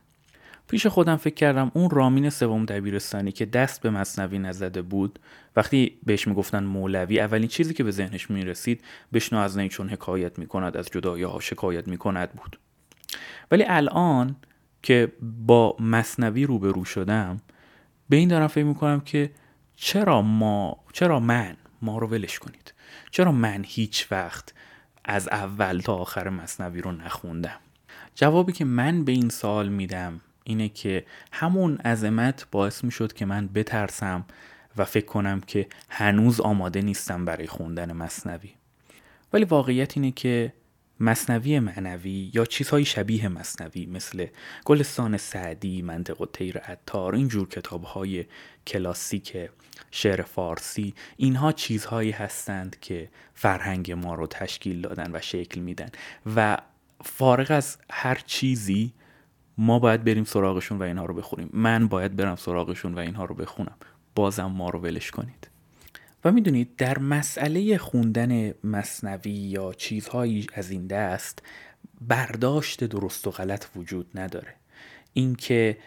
پیش 0.68 0.88
خودم 0.88 1.16
فکر 1.16 1.34
کردم 1.34 1.72
اون 1.74 1.90
رامین 1.90 2.30
سوم 2.30 2.66
دبیرستانی 2.66 3.32
که 3.32 3.46
دست 3.46 3.82
به 3.82 3.90
مصنوی 3.90 4.40
نزده 4.40 4.82
بود 4.82 5.20
وقتی 5.56 5.98
بهش 6.06 6.28
می‌گفتن 6.28 6.64
مولوی 6.64 7.20
اولین 7.20 7.48
چیزی 7.48 7.74
که 7.74 7.84
به 7.84 7.92
ذهنش 7.92 8.30
می‌رسید 8.30 8.82
بشنو 9.14 9.40
از 9.40 9.58
نی 9.58 9.70
چون 9.70 9.90
حکایت 9.90 10.40
می‌کند 10.40 10.78
از 10.78 10.90
جدایی 10.94 11.24
ها 11.24 11.40
شکایت 11.40 11.88
می‌کند 11.88 12.32
بود. 12.32 12.60
ولی 13.52 13.64
الان 13.68 14.36
که 14.84 15.12
با 15.22 15.76
مصنوی 15.80 16.46
روبرو 16.46 16.86
شدم 16.86 17.42
به 18.12 18.18
این 18.18 18.30
دارم 18.30 18.48
فکر 18.48 18.64
می‌کنم 18.64 19.00
که 19.00 19.32
چرا 19.76 20.22
ما 20.22 20.78
چرا 20.94 21.20
من 21.20 21.58
ما 21.82 21.98
رو 21.98 22.08
ولش 22.08 22.40
کنید. 22.40 22.74
چرا 23.12 23.32
من 23.32 23.64
هیچ 23.68 24.08
وقت 24.12 24.54
از 25.06 25.28
اول 25.28 25.80
تا 25.80 25.96
آخر 25.96 26.30
مصنوی 26.30 26.82
رو 26.82 26.92
نخوندم؟ 26.92 27.60
جوابی 28.16 28.52
که 28.52 28.66
من 28.66 29.04
به 29.06 29.12
این 29.12 29.30
سال 29.30 29.70
میدم 29.70 30.22
اینه 30.44 30.70
که 30.70 31.06
همون 31.32 31.78
عظمت 31.78 32.48
باعث 32.52 32.84
می 32.84 32.92
شد 32.92 33.14
که 33.14 33.26
من 33.26 33.48
بترسم 33.48 34.26
و 34.78 34.86
فکر 34.86 35.06
کنم 35.06 35.40
که 35.40 35.68
هنوز 35.90 36.42
آماده 36.42 36.82
نیستم 36.82 37.26
برای 37.26 37.48
خوندن 37.48 37.94
مصنوی. 37.94 38.50
ولی 39.34 39.46
واقعیت 39.46 39.98
اینه 39.98 40.12
که 40.12 40.54
مصنوی 41.02 41.60
معنوی 41.60 42.32
یا 42.34 42.46
چیزهای 42.46 42.86
شبیه 42.86 43.28
مصنوی 43.28 43.86
مثل 43.86 44.28
گلستان 44.66 45.18
سعدی 45.18 45.82
منطق 45.82 46.22
و 46.22 46.26
تیر 46.26 46.58
عطار 46.58 47.16
اینجور 47.16 47.48
کتابهای 47.48 48.26
کلاسیک 48.68 49.38
شعر 49.92 50.22
فارسی 50.22 50.94
اینها 51.18 51.52
چیزهایی 51.52 52.12
هستند 52.12 52.80
که 52.80 53.10
فرهنگ 53.34 53.92
ما 53.92 54.16
رو 54.16 54.28
تشکیل 54.28 54.82
دادن 54.82 55.12
و 55.16 55.22
شکل 55.22 55.60
میدن. 55.62 55.90
و 56.36 56.58
فارغ 57.04 57.52
از 57.52 57.78
هر 57.92 58.22
چیزی 58.26 58.94
ما 59.58 59.80
باید 59.80 60.04
بریم 60.04 60.24
سراغشون 60.24 60.80
و 60.80 60.84
اینها 60.84 61.06
رو 61.06 61.14
بخونیم. 61.14 61.50
من 61.54 61.88
باید 61.88 62.16
برم 62.16 62.36
سراغشون 62.36 62.94
و 62.94 63.00
اینها 63.00 63.26
رو 63.26 63.36
بخونم. 63.36 63.76
بازم 64.16 64.46
ما 64.46 64.70
رو 64.70 64.80
ولش 64.80 65.12
کنید. 65.12 65.51
و 66.26 66.32
می‌دونید 66.32 66.76
در 66.76 67.00
مسئله 67.00 67.78
خوندن 67.78 68.54
مصنوی 68.64 69.32
یا 69.32 69.74
چیزهایی 69.74 70.48
از 70.54 70.72
این 70.72 70.88
دست 70.88 71.42
برداشت 72.02 72.84
درست 72.84 73.28
و 73.28 73.32
غلط 73.32 73.66
وجود 73.76 74.20
نداره. 74.20 74.54
اینکه 75.14 75.78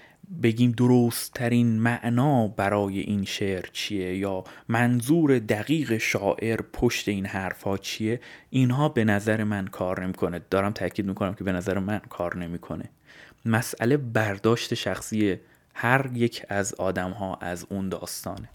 بگیم 0.42 0.72
درست 0.72 1.32
ترین 1.32 1.66
معنا 1.66 2.48
برای 2.48 3.00
این 3.00 3.24
شعر 3.24 3.66
چیه 3.72 4.16
یا 4.16 4.44
منظور 4.68 5.38
دقیق 5.38 5.98
شاعر 5.98 6.60
پشت 6.72 7.08
این 7.08 7.26
حرفها 7.26 7.78
چیه 7.78 8.20
اینها 8.50 8.88
به 8.88 9.04
نظر 9.04 9.44
من 9.44 9.66
کار 9.66 10.04
نمی‌کنه. 10.04 10.40
دارم 10.50 10.72
تاکید 10.72 11.06
می‌کنم 11.06 11.34
که 11.34 11.44
به 11.44 11.52
نظر 11.52 11.78
من 11.78 11.98
کار 11.98 12.36
نمی‌کنه. 12.36 12.84
مسئله 13.44 13.96
برداشت 13.96 14.74
شخصی 14.74 15.36
هر 15.74 16.10
یک 16.14 16.42
از 16.48 16.74
آدم 16.74 17.10
ها 17.10 17.34
از 17.34 17.66
اون 17.70 17.88
داستانه. 17.88 18.48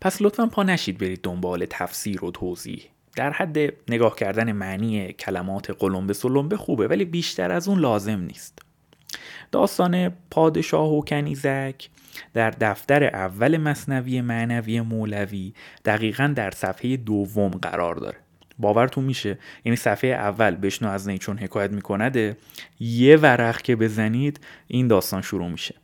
پس 0.00 0.22
لطفا 0.22 0.46
پا 0.46 0.62
نشید 0.62 0.98
برید 0.98 1.20
دنبال 1.22 1.66
تفسیر 1.70 2.24
و 2.24 2.30
توضیح. 2.30 2.82
در 3.16 3.30
حد 3.30 3.58
نگاه 3.88 4.16
کردن 4.16 4.52
معنی 4.52 5.12
کلمات 5.12 5.70
قلمبه 5.70 6.12
سلمبه 6.12 6.56
خوبه 6.56 6.88
ولی 6.88 7.04
بیشتر 7.04 7.52
از 7.52 7.68
اون 7.68 7.78
لازم 7.78 8.20
نیست. 8.20 8.58
داستان 9.52 10.08
پادشاه 10.30 10.92
و 10.94 11.00
کنیزک 11.00 11.88
در 12.34 12.50
دفتر 12.50 13.04
اول 13.04 13.56
مصنوی 13.56 14.20
معنوی 14.20 14.80
مولوی 14.80 15.52
دقیقا 15.84 16.32
در 16.36 16.50
صفحه 16.50 16.96
دوم 16.96 17.50
قرار 17.50 17.94
داره. 17.94 18.16
باورتون 18.58 19.04
میشه؟ 19.04 19.38
یعنی 19.64 19.76
صفحه 19.76 20.10
اول 20.10 20.56
بشنو 20.56 20.88
از 20.88 21.08
نی 21.08 21.18
چون 21.18 21.38
حکایت 21.38 21.70
میکنده 21.70 22.36
یه 22.80 23.16
ورق 23.16 23.62
که 23.62 23.76
بزنید 23.76 24.40
این 24.66 24.88
داستان 24.88 25.22
شروع 25.22 25.48
میشه. 25.48 25.74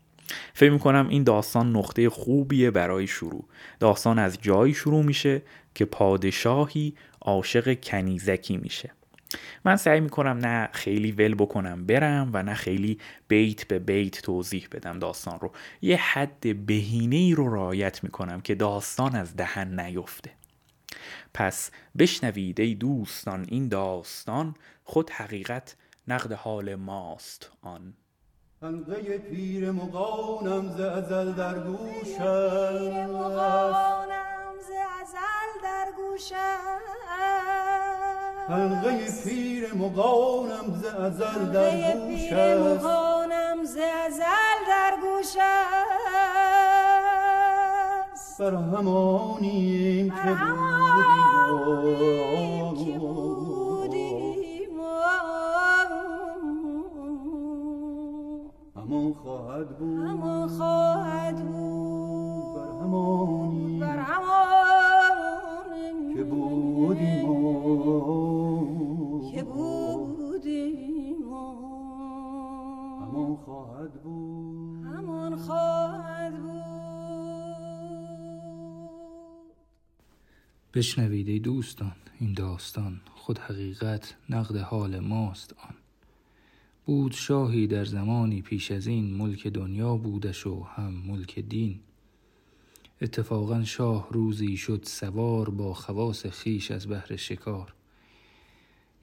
فکر 0.54 0.70
می‌کنم 0.70 1.08
این 1.08 1.24
داستان 1.24 1.76
نقطه 1.76 2.10
خوبیه 2.10 2.70
برای 2.70 3.06
شروع. 3.06 3.44
داستان 3.80 4.18
از 4.18 4.38
جایی 4.40 4.74
شروع 4.74 5.04
میشه 5.04 5.42
که 5.74 5.84
پادشاهی 5.84 6.94
عاشق 7.20 7.80
کنیزکی 7.80 8.56
میشه. 8.56 8.92
من 9.64 9.76
سعی 9.76 10.00
می‌کنم 10.00 10.38
نه 10.38 10.68
خیلی 10.72 11.12
ول 11.12 11.34
بکنم 11.34 11.86
برم 11.86 12.30
و 12.32 12.42
نه 12.42 12.54
خیلی 12.54 12.98
بیت 13.28 13.68
به 13.68 13.78
بیت 13.78 14.22
توضیح 14.22 14.68
بدم 14.72 14.98
داستان 14.98 15.40
رو. 15.40 15.52
یه 15.82 15.96
حد 15.96 16.66
بهینه 16.66 17.16
ای 17.16 17.34
رو 17.34 17.54
رعایت 17.54 18.04
می‌کنم 18.04 18.40
که 18.40 18.54
داستان 18.54 19.16
از 19.16 19.36
دهن 19.36 19.80
نیفته. 19.80 20.30
پس 21.34 21.70
بشنوید 21.98 22.60
ای 22.60 22.74
دوستان 22.74 23.46
این 23.48 23.68
داستان 23.68 24.54
خود 24.84 25.10
حقیقت 25.10 25.76
نقد 26.08 26.32
حال 26.32 26.74
ماست 26.74 27.50
آن. 27.62 27.94
حلقه 28.62 29.18
پیر 29.18 29.70
مقانم 29.70 30.68
ز 30.76 30.80
ازل 30.80 31.32
در 31.32 31.58
گوشم. 31.58 32.82
گوشم. 35.96 36.78
حلقه 38.48 39.06
پیر 39.24 39.74
مقانم 39.74 40.80
ز 40.82 40.84
ازل 40.84 41.52
در 41.52 41.70
در 44.68 44.96
گوشم. 45.02 45.42
بر 48.38 48.54
همانیم 48.54 50.10
که 50.10 50.36
بودیم. 51.64 53.21
همان 58.92 59.12
خواهد 59.14 59.78
بود. 59.78 59.98
همان 59.98 60.48
خواهد 60.48 61.46
بود. 61.46 62.54
بر 62.56 62.68
همانی 62.82 63.78
بر 63.80 63.98
همانی 63.98 65.34
که 66.14 66.24
بودیم 66.24 67.26
که 69.32 69.42
بودیم 69.42 71.22
همان 73.02 73.36
خواهد 73.36 74.02
بود. 74.02 74.84
همان 74.84 75.36
خواهد 75.36 76.42
بود. 76.42 76.52
بشنوید 80.74 81.28
ای 81.28 81.38
دوستان 81.38 81.92
این 82.20 82.32
داستان 82.32 83.00
خود 83.14 83.38
حقیقت 83.38 84.16
نقد 84.30 84.56
حال 84.56 85.00
ماست 85.00 85.54
آن. 85.68 85.81
بود 86.86 87.12
شاهی 87.12 87.66
در 87.66 87.84
زمانی 87.84 88.42
پیش 88.42 88.70
از 88.70 88.86
این 88.86 89.14
ملک 89.14 89.46
دنیا 89.46 89.96
بودش 89.96 90.46
و 90.46 90.62
هم 90.62 90.92
ملک 91.06 91.38
دین. 91.38 91.80
اتفاقا 93.02 93.64
شاه 93.64 94.08
روزی 94.10 94.56
شد 94.56 94.84
سوار 94.86 95.50
با 95.50 95.74
خواس 95.74 96.26
خیش 96.26 96.70
از 96.70 96.86
بهر 96.86 97.16
شکار. 97.16 97.74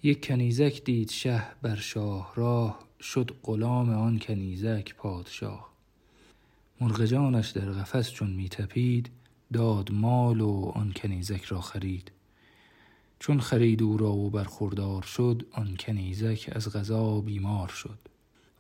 یک 0.04 0.28
کنیزک 0.28 0.84
دید 0.84 1.10
شه 1.10 1.44
بر 1.62 1.76
شاه 1.76 2.34
راه 2.36 2.80
شد 3.02 3.32
غلام 3.44 3.90
آن 3.90 4.20
کنیزک 4.20 4.96
پادشاه. 4.96 5.74
مرغ 6.82 7.06
جانش 7.06 7.50
در 7.50 7.72
قفس 7.72 8.12
چون 8.12 8.30
می 8.30 8.50
تپید 8.50 9.10
داد 9.54 9.92
مال 9.92 10.42
و 10.42 10.72
آن 10.76 10.94
کنیزک 10.96 11.44
را 11.44 11.62
خرید. 11.62 12.12
چون 13.20 13.40
خرید 13.40 13.84
او 13.84 13.98
را 13.98 14.12
و 14.12 14.30
برخوردار 14.30 15.02
شد 15.02 15.46
آن 15.52 15.76
کنیزک 15.80 16.50
از 16.52 16.74
غذا 16.74 17.22
بیمار 17.22 17.68
شد. 17.68 18.00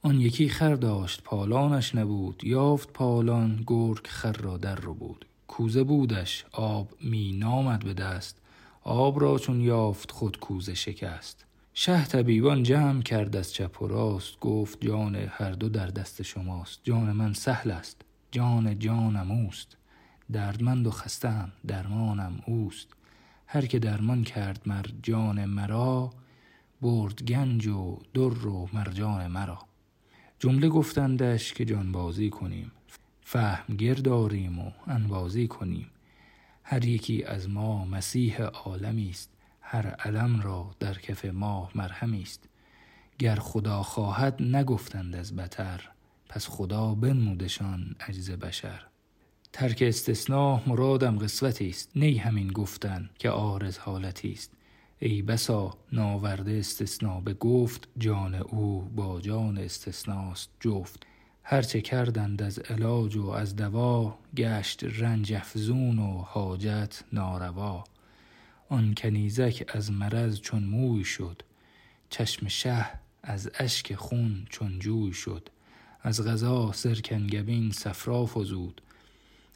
آن 0.02 0.22
یکی 0.22 0.50
خر 0.50 0.76
داشت 0.76 1.24
پالانش 1.24 1.96
نبود. 1.96 2.44
یافت 2.44 2.94
پالان 2.94 3.64
گرگ 3.68 4.08
خر 4.08 4.34
را 4.34 4.58
در 4.58 4.76
رو 4.76 4.94
بود. 4.94 5.26
کوزه 5.48 5.84
بودش 5.84 6.46
آب 6.52 6.90
می 7.02 7.32
نامد 7.32 7.84
به 7.84 7.94
دست. 7.94 8.42
آب 8.84 9.22
را 9.22 9.38
چون 9.38 9.62
یافت 9.62 10.12
خود 10.12 10.40
کوزه 10.40 10.74
شکست. 10.74 11.46
شه 11.74 12.06
طبیبان 12.06 12.64
جمع 12.64 13.02
کرد 13.02 13.36
از 13.36 13.54
چپ 13.54 13.82
و 13.82 13.88
راست. 13.88 14.40
گفت 14.40 14.86
جان 14.86 15.16
هر 15.16 15.52
دو 15.52 15.70
در 15.70 15.88
دست 15.88 16.22
شماست. 16.22 16.80
جان 16.84 17.12
من 17.12 17.34
سهل 17.34 17.72
است. 17.72 18.02
جان 18.32 18.80
جانم 18.80 19.32
اوست. 19.32 19.78
دردمند 20.32 20.88
و 20.88 20.92
خستم 20.92 21.52
درمانم 21.68 22.42
اوست. 22.46 22.88
هر 23.52 23.66
که 23.66 23.80
درمان 23.80 24.24
کرد 24.24 24.62
مر 24.66 24.86
جان 25.04 25.46
مرا 25.46 26.14
برد 26.82 27.24
گنج 27.24 27.68
و 27.68 28.00
در 28.14 28.48
و 28.48 28.70
مرجان 28.74 29.28
مرا. 29.28 29.60
جمله 30.40 30.70
گفتندش 30.70 31.54
که 31.54 31.66
جانبازی 31.66 32.30
کنیم 32.30 32.72
فهم 33.22 33.76
داریم 33.78 34.60
و 34.60 34.72
انبازی 34.88 35.48
کنیم. 35.48 35.88
هر 36.64 36.86
یکی 36.86 37.24
از 37.24 37.50
ما 37.50 37.86
مسیح 37.86 38.42
عالمی 38.42 39.10
است 39.10 39.30
هر 39.62 39.88
علم 39.88 40.42
را 40.42 40.72
در 40.80 40.94
کف 40.94 41.26
ماه 41.26 41.72
مرهمی 41.76 42.22
است. 42.22 42.50
گر 43.20 43.36
خدا 43.36 43.84
خواهد 43.84 44.42
نگفتند 44.42 45.16
از 45.16 45.36
بتر 45.36 45.90
پس 46.30 46.48
خدا 46.48 46.96
بنمودشان 46.96 47.96
عجز 48.00 48.32
بشر. 48.32 48.82
ترک 49.54 49.82
استثناء 49.82 50.62
مرادم 50.68 51.20
قسوتی 51.20 51.70
است. 51.70 51.92
نی 51.96 52.18
همین 52.18 52.48
گفتن 52.48 53.10
که 53.20 53.30
عارض 53.30 53.78
حالتی 53.78 54.32
است. 54.32 54.52
ای 55.00 55.22
بسا 55.22 55.78
ناورده 55.92 56.52
استثنا 56.52 57.20
به 57.20 57.34
گفت 57.34 57.88
جان 57.98 58.36
او 58.36 58.82
با 58.96 59.22
جان 59.22 59.58
استثناست 59.58 60.50
جفت. 60.60 61.06
هرچه 61.44 61.82
کردند 61.82 62.42
از 62.42 62.60
علاج 62.60 63.16
و 63.16 63.30
از 63.30 63.56
دوا 63.56 64.18
گشت 64.38 64.84
رنج 64.84 65.34
افزون 65.34 66.00
و 66.00 66.18
حاجت 66.18 67.04
ناروا. 67.14 67.84
آن 68.70 68.94
کنیزک 68.98 69.66
از 69.68 69.92
مرض 69.92 70.40
چون 70.40 70.64
موی 70.64 71.04
شد 71.04 71.42
چشم 72.10 72.48
شه 72.48 72.86
از 73.24 73.52
اشک 73.60 73.96
خون 73.96 74.46
چون 74.50 74.80
جوی 74.80 75.14
شد. 75.14 75.50
از 76.02 76.28
غذا 76.28 76.72
سرکنگبین 76.72 77.72
صفرا 77.72 78.26
فزود 78.26 78.82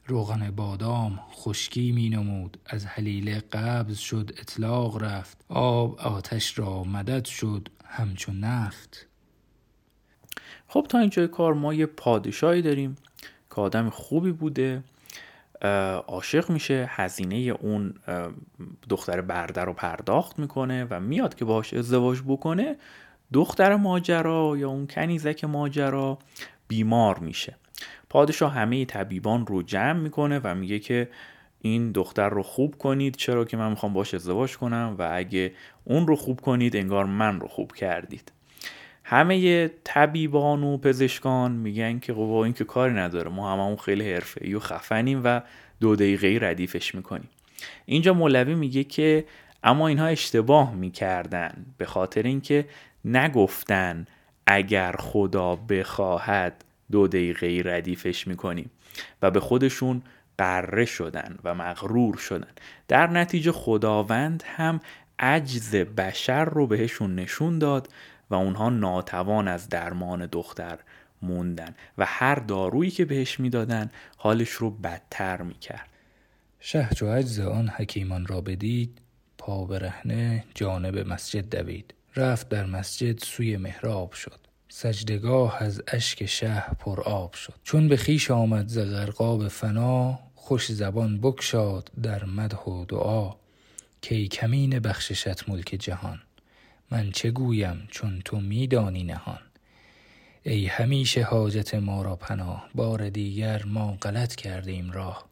روغن 0.06 0.52
بادام 0.52 1.20
خشکی 1.32 1.92
می 1.92 2.10
نمود. 2.10 2.58
از 2.66 2.86
حلیله 2.86 3.40
قبض 3.40 3.98
شد 3.98 4.32
اطلاق 4.38 5.04
رفت. 5.04 5.46
آب 5.50 6.00
آتش 6.00 6.60
را 6.60 6.84
مدد 6.84 7.26
شد 7.26 7.70
همچون 7.86 8.40
نفت. 8.40 9.08
خب 10.68 10.86
تا 10.90 11.00
اینجای 11.00 11.28
کار 11.28 11.54
ما 11.54 11.74
یه 11.74 11.86
پادشاهی 11.86 12.62
داریم 12.62 12.96
که 13.50 13.62
آدم 13.62 13.90
خوبی 13.90 14.32
بوده 14.32 14.84
عاشق 16.08 16.50
میشه. 16.50 16.86
هزینه 16.90 17.36
اون 17.36 17.94
دختر 18.90 19.22
برده 19.22 19.62
رو 19.62 19.74
پرداخت 19.74 20.40
می‌کنه 20.40 20.88
و 20.90 21.00
میاد 21.00 21.36
که 21.36 21.46
باش 21.46 21.74
ازدواج 21.74 22.22
بکنه 22.28 22.76
دختر 23.34 23.76
ماجرا 23.76 24.58
یا 24.58 24.70
اون 24.70 24.88
کنیزک 24.88 25.44
ماجرا 25.44 26.20
بیمار 26.68 27.20
میشه. 27.20 27.58
پادشاه 28.14 28.54
همه 28.54 28.86
طبیبان 28.86 29.48
رو 29.48 29.62
جمع 29.62 30.00
می‌کنه 30.00 30.40
و 30.44 30.56
میگه 30.56 30.80
که 30.80 31.10
این 31.62 31.92
دختر 31.92 32.30
رو 32.30 32.44
خوب 32.44 32.78
کنید 32.78 33.16
چرا 33.16 33.46
که 33.46 33.58
من 33.58 33.70
می‌خوام 33.70 33.94
باش 33.94 34.14
ازدواج 34.14 34.58
کنم 34.58 34.96
و 35.00 35.10
اگه 35.14 35.52
اون 35.84 36.08
رو 36.08 36.16
خوب 36.16 36.42
کنید 36.42 36.76
انگار 36.76 37.06
من 37.06 37.40
رو 37.40 37.48
خوب 37.48 37.72
کردید. 37.72 38.32
همه 39.04 39.68
طبیبان 39.84 40.64
و 40.64 40.78
پزشکان 40.78 41.52
میگن 41.52 42.00
که 42.00 42.14
خب 42.14 42.20
این 42.20 42.54
که 42.54 42.64
کاری 42.64 42.94
نداره 42.94 43.32
ما 43.32 43.54
هممون 43.54 43.76
خیلی 43.76 44.14
حرفه‌ای 44.14 44.54
و 44.54 44.60
خفنیم 44.60 45.22
و 45.24 45.42
دو 45.80 45.96
دقیقه 45.96 46.40
ردیفش 46.42 46.96
می‌کنیم. 46.96 47.30
اینجا 47.86 48.14
مولوی 48.14 48.56
میگه 48.56 48.84
که 48.84 49.26
اما 49.64 49.88
اینها 49.88 50.06
اشتباه 50.06 50.76
می‌کردن 50.76 51.66
به 51.78 51.86
خاطر 51.86 52.24
اینکه 52.24 52.66
نگفتن 53.06 54.06
اگر 54.48 54.96
خدا 55.00 55.56
بخواهد 55.56 56.64
دو 56.92 57.08
دقیقه 57.08 57.62
ردیفش 57.66 58.28
می‌کنیم 58.28 58.72
و 59.22 59.32
به 59.32 59.40
خودشون 59.40 60.02
قره 60.38 60.86
شدن 60.86 61.38
و 61.44 61.56
مغرور 61.56 62.18
شدن. 62.18 62.52
در 62.88 63.08
نتیجه 63.08 63.52
خداوند 63.52 64.44
هم 64.46 64.80
عجز 65.20 65.76
بشر 65.76 66.46
رو 66.46 66.68
بهشون 66.68 67.16
نشون 67.16 67.60
داد 67.60 67.90
و 68.30 68.36
اونها 68.36 68.70
ناتوان 68.70 69.48
از 69.48 69.70
درمان 69.70 70.26
دختر 70.26 70.80
موندن 71.22 71.76
و 71.98 72.06
هر 72.06 72.36
دارویی 72.36 72.92
که 72.92 73.06
بهش 73.06 73.40
می‌دادن 73.40 73.92
حالش 74.18 74.50
رو 74.50 74.72
بدتر 74.72 75.42
می‌کرد. 75.42 75.90
شه 76.60 76.90
چو 76.96 77.08
عجز 77.08 77.40
آن 77.40 77.68
حکیمان 77.68 78.26
را 78.26 78.42
بدید 78.42 79.02
پا 79.38 79.66
برهنه 79.66 80.44
جانب 80.56 81.08
مسجد 81.08 81.56
دوید. 81.56 81.94
رفت 82.16 82.50
در 82.50 82.66
مسجد 82.66 83.20
سوی 83.20 83.58
محراب 83.58 84.12
شد. 84.12 84.40
سجدگاه 84.76 85.64
از 85.64 85.82
اشک 85.88 86.26
شه 86.26 86.64
پر 86.80 87.02
آب 87.02 87.34
شد. 87.34 87.54
چون 87.64 87.88
به 87.88 87.98
خیش 87.98 88.32
آمد 88.32 88.68
ز 88.68 88.78
غرقاب 88.78 89.48
فنا 89.48 90.20
خوش 90.36 90.72
زبان 90.72 91.18
بکشاد 91.22 91.92
در 92.04 92.26
مدح 92.26 92.58
و 92.58 92.86
دعا. 92.86 93.32
کی 94.02 94.28
کمین 94.28 94.80
بخششت 94.80 95.50
ملک 95.50 95.76
جهان 95.80 96.22
من 96.92 97.12
چه 97.12 97.32
گویم 97.32 97.88
چون 97.92 98.22
تو 98.26 98.40
میدانی 98.40 99.04
نهان. 99.04 99.40
ای 100.44 100.66
همیشه 100.66 101.24
حاجت 101.24 101.76
ما 101.76 102.02
را 102.02 102.16
پناه 102.16 102.70
بار 102.76 103.10
دیگر 103.10 103.64
ما 103.66 103.98
غلط 104.02 104.36
کردیم 104.36 104.92
راه. 104.92 105.26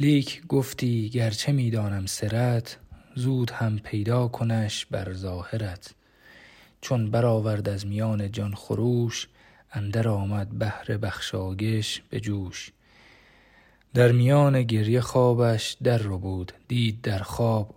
لیک 0.00 0.46
گفتی 0.46 1.10
گرچه 1.10 1.52
می‌دانم 1.52 2.06
سرت 2.06 2.78
زود 3.14 3.50
هم 3.50 3.78
پیدا 3.78 4.28
کنش 4.28 4.86
بر 4.86 5.12
ظاهرت. 5.12 5.95
چون 6.80 7.10
برآورد 7.10 7.68
از 7.68 7.86
میان 7.86 8.32
جان 8.32 8.54
خروش 8.54 9.28
اندر 9.72 10.08
آمد 10.08 10.58
بهر 10.58 10.96
بخشاگش 10.96 12.02
به 12.10 12.20
جوش. 12.20 12.70
در 13.94 14.12
میان 14.12 14.62
گریه 14.62 15.00
خوابش 15.00 15.76
در 15.82 15.98
رو 15.98 16.18
بود 16.18 16.52
دید 16.68 17.00
در 17.00 17.18
خواب 17.18 17.74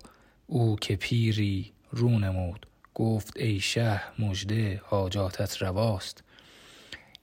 او 0.48 0.76
که 0.76 0.96
پیری 0.96 1.72
رو 1.92 2.10
نمود. 2.10 2.66
گفت 2.96 3.38
ای 3.38 3.60
شه 3.60 4.02
مژده 4.20 4.82
حاجاتت 4.86 5.62
رواست. 5.62 6.24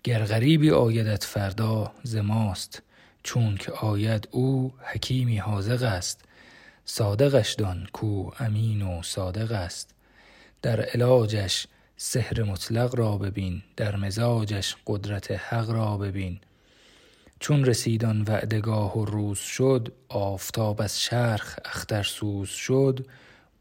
گر 0.05 0.25
غریبی 0.25 0.71
آیدت 0.71 1.25
فردا 1.25 1.93
ز 2.03 2.17
ماست 2.17 2.83
چون 3.23 3.57
که 3.57 3.73
آید 3.73 4.29
او 4.31 4.73
حکیمی 4.81 5.39
حاذق 5.39 5.83
است. 5.83 6.25
صادقش 6.85 7.55
دان 7.55 7.89
کو 7.93 8.31
امین 8.39 8.83
و 8.83 9.03
صادق 9.03 9.53
است. 9.53 9.96
در 10.63 10.81
علاجش 10.81 11.67
سحر 11.97 12.43
مطلق 12.43 12.97
را 12.97 13.19
ببین 13.19 13.63
در 13.77 13.97
مزاجش 13.97 14.77
قدرت 14.87 15.31
حق 15.31 15.71
را 15.71 15.97
ببین. 15.97 16.41
چون 17.41 17.65
رسیدان 17.65 18.23
وعدگاه 18.23 18.99
و 18.99 19.05
روز 19.05 19.39
شد 19.39 19.93
آفتاب 20.09 20.83
از 20.83 21.01
شرخ 21.01 21.59
اخترسوز 21.65 22.49
شد 22.49 23.07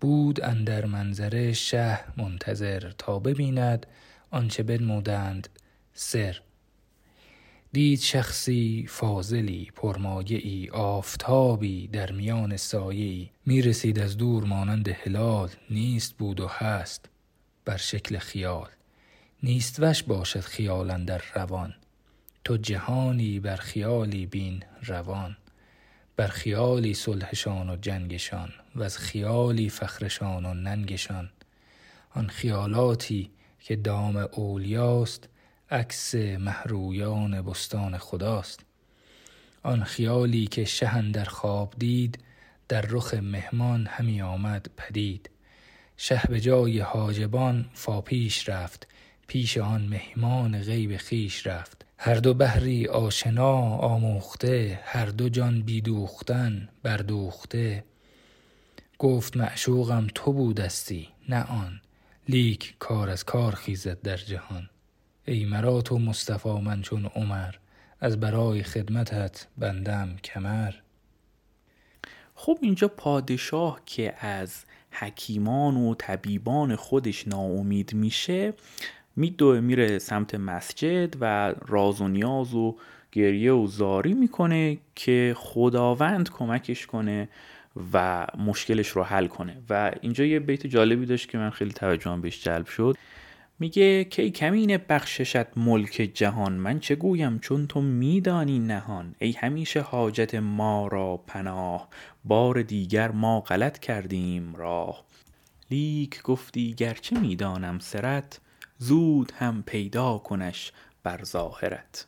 بود 0.01 0.43
اندر 0.43 0.85
منظره 0.85 1.53
شه 1.53 1.99
منتظر 2.17 2.91
تا 2.97 3.19
ببیند 3.19 3.85
آنچه 4.31 4.63
بنمودند 4.63 5.49
سر. 5.93 6.41
دید 7.73 7.99
شخصی 7.99 8.85
فاضلی 8.89 9.71
پرمایعی 9.75 10.69
آفتابی 10.69 11.87
در 11.87 12.11
میان 12.11 12.57
سایه‌ای. 12.57 13.29
می 13.45 13.61
رسید 13.61 13.99
از 13.99 14.17
دور 14.17 14.43
مانند 14.43 14.89
هلال 14.89 15.49
نیست 15.69 16.17
بود 16.17 16.39
و 16.39 16.47
هست 16.47 17.09
بر 17.65 17.77
شکل 17.77 18.17
خیال. 18.17 18.69
نیست 19.43 19.75
وش 19.79 20.03
باشد 20.03 20.39
خیال 20.39 21.05
در 21.05 21.21
روان. 21.35 21.73
تو 22.43 22.57
جهانی 22.57 23.39
بر 23.39 23.55
خیالی 23.55 24.25
بین 24.25 24.63
روان. 24.83 25.37
بر 26.15 26.27
خیالی 26.27 26.93
صلحشان 26.93 27.69
و 27.69 27.75
جنگشان 27.75 28.53
و 28.75 28.83
از 28.83 28.97
خیالی 28.97 29.69
فخرشان 29.69 30.45
و 30.45 30.53
ننگشان. 30.53 31.29
آن 32.15 32.27
خیالاتی 32.27 33.29
که 33.59 33.75
دام 33.75 34.17
اولیاست 34.17 35.29
عکس 35.71 36.15
محرویان 36.15 37.41
بستان 37.41 37.97
خداست. 37.97 38.59
آن 39.63 39.83
خیالی 39.83 40.47
که 40.47 40.65
شهن 40.65 41.11
در 41.11 41.25
خواب 41.25 41.73
دید 41.77 42.19
در 42.67 42.81
رخ 42.81 43.13
مهمان 43.13 43.87
همی 43.87 44.21
آمد 44.21 44.67
پدید. 44.77 45.29
شه 45.97 46.21
به 46.29 46.39
جای 46.39 46.79
حاجبان 46.79 47.69
فاپیش 47.73 48.49
رفت 48.49 48.87
پیش 49.27 49.57
آن 49.57 49.81
مهمان 49.81 50.61
غیب 50.61 50.97
خیش 50.97 51.47
رفت. 51.47 51.85
هر 51.97 52.15
دو 52.15 52.33
بحری 52.33 52.87
آشنا 52.87 53.57
آموخته 53.77 54.79
هر 54.83 55.05
دو 55.05 55.29
جان 55.29 55.61
بیدوختن 55.61 56.69
بردوخته. 56.83 57.83
گفت 58.99 59.37
معشوقم 59.37 60.07
تو 60.15 60.33
بودستی 60.33 61.09
نه 61.29 61.43
آن. 61.43 61.81
لیک 62.29 62.75
کار 62.79 63.09
از 63.09 63.23
کار 63.23 63.55
خیزد 63.55 64.01
در 64.01 64.17
جهان. 64.17 64.69
ای 65.27 65.45
مرا 65.45 65.81
تو 65.81 65.99
مصطفی 65.99 66.49
من 66.49 66.81
چون 66.81 67.05
عمر 67.05 67.55
از 67.99 68.19
برای 68.19 68.63
خدمتت 68.63 69.47
بندم 69.57 70.15
کمر. 70.23 70.73
خب 72.35 72.57
اینجا 72.61 72.87
پادشاه 72.87 73.81
که 73.85 74.25
از 74.25 74.65
حکیمان 74.91 75.77
و 75.77 75.95
طبیبان 75.95 76.75
خودش 76.75 77.27
ناامید 77.27 77.93
میشه 77.93 78.53
میدوه 79.15 79.59
میره 79.59 79.99
سمت 79.99 80.35
مسجد 80.35 81.15
و 81.19 81.53
راز 81.67 82.01
و 82.01 82.07
نیاز 82.07 82.53
و 82.53 82.77
گریه 83.11 83.53
و 83.53 83.67
زاری 83.67 84.13
می‌کنه 84.13 84.77
که 84.95 85.35
خداوند 85.37 86.29
کمکش 86.29 86.85
کنه 86.85 87.29
و 87.93 88.27
مشکلش 88.37 88.87
رو 88.87 89.03
حل 89.03 89.27
کنه. 89.27 89.57
و 89.69 89.91
اینجا 90.01 90.25
یه 90.25 90.39
بیت 90.39 90.67
جالبی 90.67 91.05
داشت 91.05 91.29
که 91.29 91.37
من 91.37 91.49
خیلی 91.49 91.71
توجهم 91.71 92.21
بهش 92.21 92.43
جلب 92.43 92.65
شد. 92.65 92.95
میگه 93.59 94.03
کی 94.03 94.31
کمین 94.31 94.77
بخششت 94.77 95.57
ملک 95.57 96.11
جهان 96.13 96.53
من 96.53 96.79
چه 96.79 96.95
گویم 96.95 97.39
چون 97.39 97.67
تو 97.67 97.81
میدانی 97.81 98.59
نهان؟ 98.59 99.15
ای 99.19 99.31
همیشه 99.31 99.81
حاجت 99.81 100.35
ما 100.35 100.87
را 100.87 101.17
پناه 101.17 101.89
بار 102.25 102.61
دیگر 102.61 103.11
ما 103.11 103.39
غلط 103.39 103.79
کردیم 103.79 104.55
راه. 104.55 105.05
لیک 105.71 106.21
گفتی 106.23 106.73
گرچه 106.73 107.19
می‌دانم 107.19 107.79
سرت 107.79 108.39
زود 108.77 109.31
هم 109.31 109.63
پیدا 109.65 110.17
کنش 110.17 110.71
بر 111.03 111.23
ظاهرت. 111.23 112.07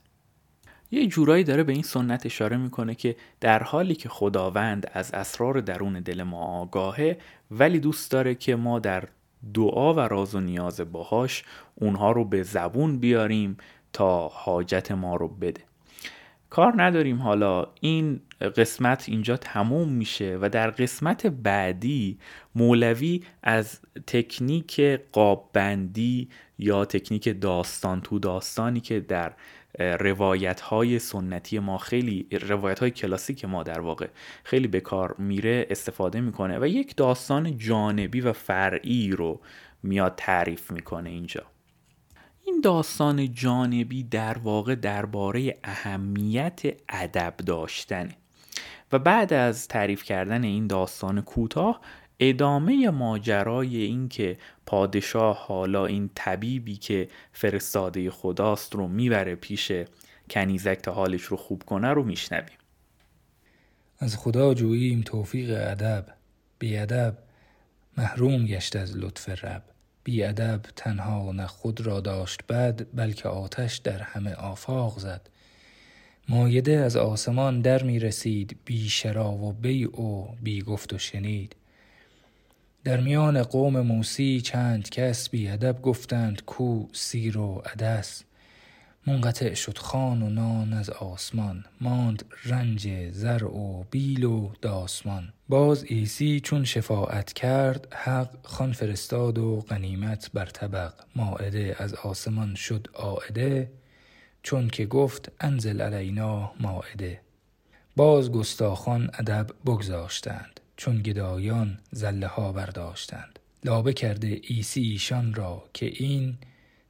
یه 0.92 1.08
جورایی 1.08 1.44
داره 1.44 1.64
به 1.64 1.74
این 1.74 1.84
سنت 1.84 2.26
اشاره 2.26 2.58
می‌کنه 2.58 2.96
که 2.96 3.16
در 3.40 3.64
حالی 3.64 3.96
که 3.96 4.10
خداوند 4.10 4.92
از 4.94 5.12
اسرار 5.12 5.62
درون 5.62 6.00
دل 6.00 6.24
ما 6.24 6.62
آگاهه 6.62 7.18
ولی 7.52 7.80
دوست 7.80 8.12
داره 8.12 8.36
که 8.36 8.56
ما 8.56 8.80
در 8.80 9.08
دعا 9.54 9.94
و 9.94 10.00
راز 10.00 10.36
و 10.36 10.40
نیاز 10.40 10.82
باهاش 10.82 11.44
اونها 11.76 12.12
رو 12.12 12.26
به 12.26 12.44
زبون 12.44 13.00
بیاریم 13.00 13.58
تا 13.94 14.28
حاجت 14.28 14.92
ما 14.92 15.16
رو 15.16 15.28
بده. 15.28 15.62
کار 16.50 16.74
نداریم 16.84 17.22
حالا. 17.22 17.68
این 17.82 18.22
قسمت 18.58 19.10
اینجا 19.10 19.38
تموم 19.38 19.90
میشه 19.90 20.38
و 20.42 20.50
در 20.50 20.70
قسمت 20.70 21.28
بعدی 21.28 22.20
مولوی 22.56 23.24
از 23.44 23.80
تکنیک 24.08 24.82
قاببندی 25.12 26.30
یا 26.60 26.86
تکنیک 26.86 27.42
داستان 27.42 28.02
تو 28.02 28.20
داستانی 28.20 28.80
که 28.80 29.00
در 29.00 29.34
روایت 29.80 30.62
های 30.62 31.00
سنتی 31.00 31.60
ما 31.60 31.78
خیلی 31.78 32.28
روایت 32.42 32.80
های 32.80 32.92
کلاسیک 32.92 33.46
ما 33.46 33.64
در 33.64 33.80
واقع 33.80 34.08
خیلی 34.44 34.68
به 34.68 34.80
کار 34.80 35.16
میره 35.18 35.68
استفاده 35.70 36.22
می‌کنه 36.22 36.60
و 36.60 36.68
یک 36.68 36.96
داستان 36.96 37.58
جانبی 37.58 38.22
و 38.22 38.34
فرعی 38.34 39.12
رو 39.12 39.42
میاد 39.84 40.14
تعریف 40.18 40.72
می‌کنه 40.72 41.10
اینجا. 41.10 41.44
این 42.46 42.62
داستان 42.62 43.34
جانبی 43.34 44.04
در 44.04 44.38
واقع 44.38 44.76
درباره 44.76 45.58
اهمیت 45.64 46.62
ادب 46.90 47.34
داشتنه 47.46 48.18
و 48.92 49.00
بعد 49.00 49.34
از 49.34 49.68
تعریف 49.68 50.04
کردن 50.04 50.44
این 50.44 50.68
داستان 50.68 51.22
کوتاه 51.22 51.82
ادامه 52.20 52.90
ماجرای 52.90 53.78
این 53.78 54.10
که 54.10 54.38
پادشاه 54.66 55.46
حالا 55.48 55.86
این 55.86 56.10
طبیبی 56.16 56.76
که 56.76 57.08
فرستاده 57.32 58.12
خداست 58.12 58.76
رو 58.76 58.88
می‌بره 58.88 59.36
پیش 59.36 59.72
کنیزک 60.30 60.80
تا 60.82 60.94
حالش 60.94 61.22
رو 61.22 61.38
خوب 61.38 61.64
کنه 61.64 61.88
رو 61.88 62.04
میشنویم. 62.04 62.58
از 64.00 64.18
خدا 64.18 64.54
جوییم 64.54 65.02
توفیق 65.02 65.50
ادب. 65.50 66.06
بی 66.60 66.78
ادب 66.78 67.18
محروم 67.98 68.46
گشت 68.46 68.76
از 68.76 68.98
لطف 68.98 69.44
رب. 69.46 69.64
بی 70.04 70.24
ادب 70.24 70.62
تنها 70.76 71.32
نه 71.32 71.48
خود 71.48 71.82
را 71.82 72.00
داشت 72.00 72.48
بد 72.48 72.88
بلکه 72.94 73.30
آتش 73.30 73.78
در 73.78 74.02
همه 74.02 74.34
آفاق 74.34 75.00
زد. 75.00 75.30
مایده 76.30 76.78
از 76.78 76.96
آسمان 76.96 77.62
در 77.62 77.84
می 77.84 78.00
رسید 78.00 78.58
بی 78.66 78.90
شرا 78.90 79.32
و 79.32 79.54
بی 79.54 79.84
او 79.84 80.28
بی 80.44 80.62
گفت 80.62 80.94
و 80.94 80.98
شنید. 80.98 81.56
در 82.84 83.00
میان 83.00 83.44
قوم 83.44 83.82
موسی 83.82 84.42
چند 84.42 84.90
کس 84.90 85.30
بی 85.30 85.48
ادب 85.48 85.82
گفتند 85.82 86.42
کو 86.46 86.86
سیر 86.94 87.38
و 87.38 87.62
عدس. 87.66 88.24
منقطع 89.08 89.54
شد 89.54 89.78
خان 89.78 90.22
و 90.22 90.30
نان 90.30 90.74
از 90.74 90.90
آسمان 90.90 91.66
ماند 91.82 92.26
رنج 92.46 93.12
زر 93.12 93.44
و 93.44 93.86
بیل 93.92 94.24
و 94.24 94.52
داسمان 94.62 95.34
باز 95.50 95.84
عیسی 95.84 96.40
چون 96.40 96.64
شفاعت 96.64 97.34
کرد 97.34 97.94
حق 97.94 98.30
خان 98.44 98.72
فرستاد 98.72 99.38
و 99.38 99.60
غنیمت 99.60 100.32
بر 100.34 100.46
طبق. 100.46 100.94
ماعده 101.16 101.76
از 101.80 101.94
آسمان 101.94 102.56
شد 102.56 102.88
آعده 102.94 103.72
چون 104.44 104.68
که 104.68 104.86
گفت 104.86 105.32
انزل 105.40 105.82
علینا 105.82 106.52
ماعده. 106.60 107.22
باز 107.96 108.32
گستاخان 108.32 109.10
ادب 109.14 109.50
بگذاشتند. 109.66 110.60
چون 110.78 111.02
گدایان 111.02 111.78
زله 111.92 112.28
ها 112.28 112.52
برداشتند. 112.52 113.40
لابه 113.66 113.94
کرده 113.94 114.36
عیسی 114.36 114.82
ایشان 114.82 115.34
را 115.34 115.64
که 115.74 115.86
این 115.86 116.38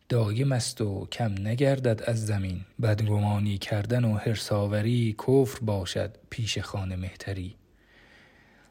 دایم 0.10 0.52
است 0.52 0.82
و 0.82 1.08
کم 1.12 1.32
نگردد 1.32 2.04
از 2.08 2.26
زمین. 2.26 2.62
بدگمانی 2.82 3.58
کردن 3.58 4.06
و 4.06 4.14
هرساوری 4.14 5.16
کفر 5.28 5.60
باشد 5.60 6.18
پیش 6.30 6.58
خانه 6.58 6.96
مهتری. 6.96 7.56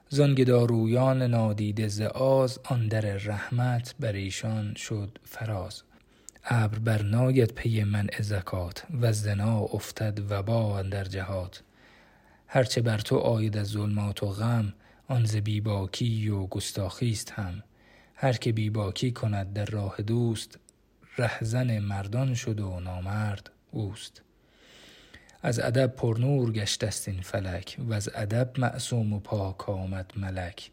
زنگ 0.08 0.44
دارویان 0.44 1.22
نادیده 1.22 1.88
ز 1.88 2.00
آن 2.64 2.88
در 2.88 3.00
رحمت 3.00 3.94
بر 4.00 4.12
ایشان 4.12 4.74
شد 4.74 5.18
فراز. 5.24 5.82
ابر 6.44 6.78
بر 6.78 7.02
ناید 7.02 7.52
پی 7.52 7.84
منع 7.84 8.22
زکات 8.22 8.86
و 9.00 9.12
زنا 9.12 9.58
افتد 9.58 10.18
وبا 10.30 10.82
در 10.82 11.04
جهات. 11.04 11.62
هرچه 12.46 12.80
بر 12.80 12.98
تو 12.98 13.16
آید 13.16 13.56
از 13.56 13.66
ظلمات 13.66 14.22
و 14.22 14.26
غم 14.26 14.72
آن 15.08 15.24
ز 15.24 15.36
بیباکی 15.36 16.28
و 16.28 16.46
گستاخی 16.46 17.10
است 17.10 17.30
هم. 17.30 17.62
هر 18.14 18.32
که 18.32 18.52
بیباکی 18.52 19.12
کند 19.12 19.52
در 19.52 19.64
راه 19.64 20.02
دوست 20.02 20.58
رهزن 21.18 21.78
مردان 21.78 22.34
شد 22.34 22.60
و 22.60 22.80
نامرد 22.80 23.50
اوست. 23.70 24.22
از 25.42 25.58
ادب 25.58 25.86
پرنور 25.86 26.52
گشت 26.52 26.84
است 26.84 27.08
این 27.08 27.20
فلک 27.20 27.76
و 27.78 27.92
از 27.92 28.10
ادب 28.14 28.60
معصوم 28.60 29.12
و 29.12 29.20
پاک 29.20 29.68
آمد 29.68 30.12
ملک. 30.16 30.70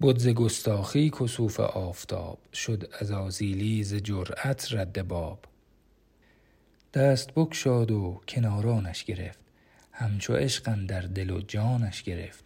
بود 0.00 0.18
ز 0.18 0.28
گستاخی 0.28 1.10
کسوف 1.20 1.60
آفتاب 1.60 2.38
شد 2.52 2.90
از 3.00 3.10
آزیلی 3.10 3.84
ز 3.84 3.94
جرأت 3.94 4.68
رد 4.70 5.08
باب. 5.08 5.44
دست 6.94 7.30
بکشاد 7.34 7.90
و 7.90 8.20
کنارانش 8.28 9.04
گرفت 9.04 9.38
همچو 9.92 10.34
عشق 10.34 10.86
در 10.86 11.00
دل 11.00 11.30
و 11.30 11.40
جانش 11.40 12.02
گرفت. 12.02 12.45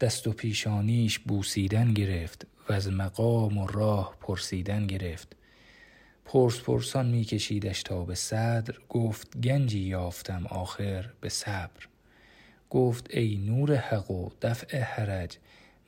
دست 0.00 0.26
و 0.26 0.32
پیشانیش 0.32 1.18
بوسیدن 1.18 1.92
گرفت 1.92 2.46
و 2.68 2.72
از 2.72 2.92
مقام 2.92 3.58
و 3.58 3.66
راه 3.66 4.16
پرسیدن 4.20 4.86
گرفت. 4.86 5.36
پرس 6.24 6.60
پرسان 6.60 7.06
می 7.06 7.24
کشیدش 7.24 7.82
تا 7.82 8.04
به 8.04 8.14
صدر 8.14 8.74
گفت 8.88 9.38
گنجی 9.40 9.78
یافتم 9.78 10.46
آخر 10.46 11.10
به 11.20 11.28
صبر. 11.28 11.88
گفت 12.70 13.06
ای 13.10 13.36
نور 13.36 13.76
حق 13.76 14.10
و 14.10 14.30
دفع 14.42 14.78
حرج 14.78 15.38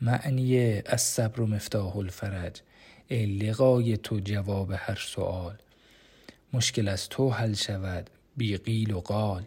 معنی 0.01 0.83
از 0.87 1.03
صبر 1.03 1.41
و 1.41 1.47
مفتاح 1.47 1.97
الفرج. 1.97 2.61
ای 3.09 3.27
لقای 3.27 3.97
تو 3.97 4.21
جواب 4.21 4.73
هر 4.77 4.99
سوال 5.07 5.55
مشکل 6.53 6.89
از 6.89 7.09
تو 7.09 7.31
حل 7.31 7.55
شود 7.55 8.11
بی 8.37 8.57
قیل 8.57 8.93
و 8.93 9.01
قال. 9.01 9.43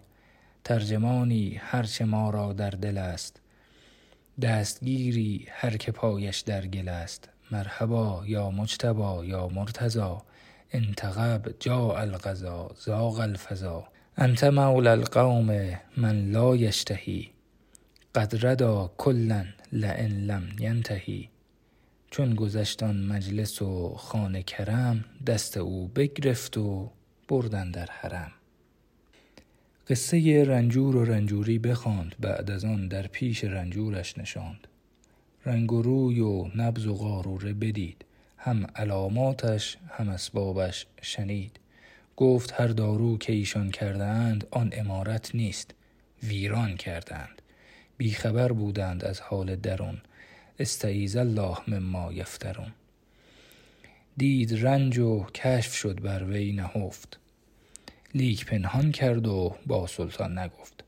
ترجمانی 0.63 1.55
هرچه 1.55 2.05
ما 2.05 2.29
را 2.29 2.53
در 2.53 2.69
دل 2.69 2.97
است. 2.97 3.42
دستگیری 4.41 5.47
هر 5.49 5.77
که 5.77 5.91
پایش 5.91 6.39
در 6.39 6.67
گل 6.67 6.89
است. 6.89 7.29
مرحبا 7.51 8.23
یا 8.25 8.49
مجتبا 8.51 9.25
یا 9.25 9.47
مرتضا 9.47 10.23
انتقب 10.71 11.55
جا 11.59 11.97
القضا 11.97 12.71
زاغ 12.75 13.19
الفضا. 13.19 13.87
انت 14.17 14.43
مول 14.43 14.87
القوم 14.87 15.79
من 15.97 16.31
لا 16.31 16.55
یشتهی. 16.55 17.29
قد 18.15 18.45
ردا 18.45 18.91
کلا 18.97 19.45
لئن 19.71 20.11
لم 20.11 20.49
ینتهی. 20.59 21.29
چون 22.11 22.35
گذشتان 22.35 23.03
مجلس 23.03 23.61
و 23.61 23.95
خانه 23.95 24.43
کرم 24.43 25.05
دست 25.27 25.57
او 25.57 25.87
بگرفت 25.87 26.57
و 26.57 26.91
بردن 27.27 27.71
در 27.71 27.87
حرم. 27.91 28.31
قصه 29.87 30.43
رنجور 30.43 30.95
و 30.95 31.05
رنجوری 31.05 31.59
بخواند 31.59 32.15
بعد 32.19 32.51
از 32.51 32.65
آن 32.65 32.87
در 32.87 33.07
پیش 33.07 33.43
رنجورش 33.43 34.17
نشاند. 34.17 34.67
رنگ 35.45 35.73
و 35.73 35.81
روی 35.81 36.19
و 36.19 36.47
نبز 36.55 36.87
و 36.87 36.95
قاروره 36.95 37.53
بدید. 37.53 38.05
هم 38.37 38.67
علاماتش 38.75 39.77
هم 39.89 40.09
اسبابش 40.09 40.85
شنید. 41.01 41.59
گفت 42.17 42.53
هر 42.61 42.67
دارو 42.67 43.17
که 43.17 43.33
ایشان 43.33 43.71
کردند 43.71 44.47
آن 44.51 44.69
امارت 44.73 45.35
نیست. 45.35 45.71
ویران 46.23 46.77
کردند 46.77 47.41
بیخبر 47.97 48.51
بودند 48.51 49.05
از 49.05 49.19
حال 49.19 49.55
درون. 49.55 50.01
استعیز 50.59 51.15
الله 51.15 51.57
مما 51.67 52.13
یفترون. 52.13 52.71
دید 54.17 54.65
رنج 54.65 54.99
و 54.99 55.25
کشف 55.25 55.73
شد 55.73 56.01
بر 56.01 56.23
وی 56.23 56.51
نهفت. 56.51 57.19
لیک 58.15 58.45
پنهان 58.45 58.91
کرد 58.91 59.27
و 59.27 59.55
با 59.67 59.87
سلطان 59.87 60.37
نگفت. 60.37 60.83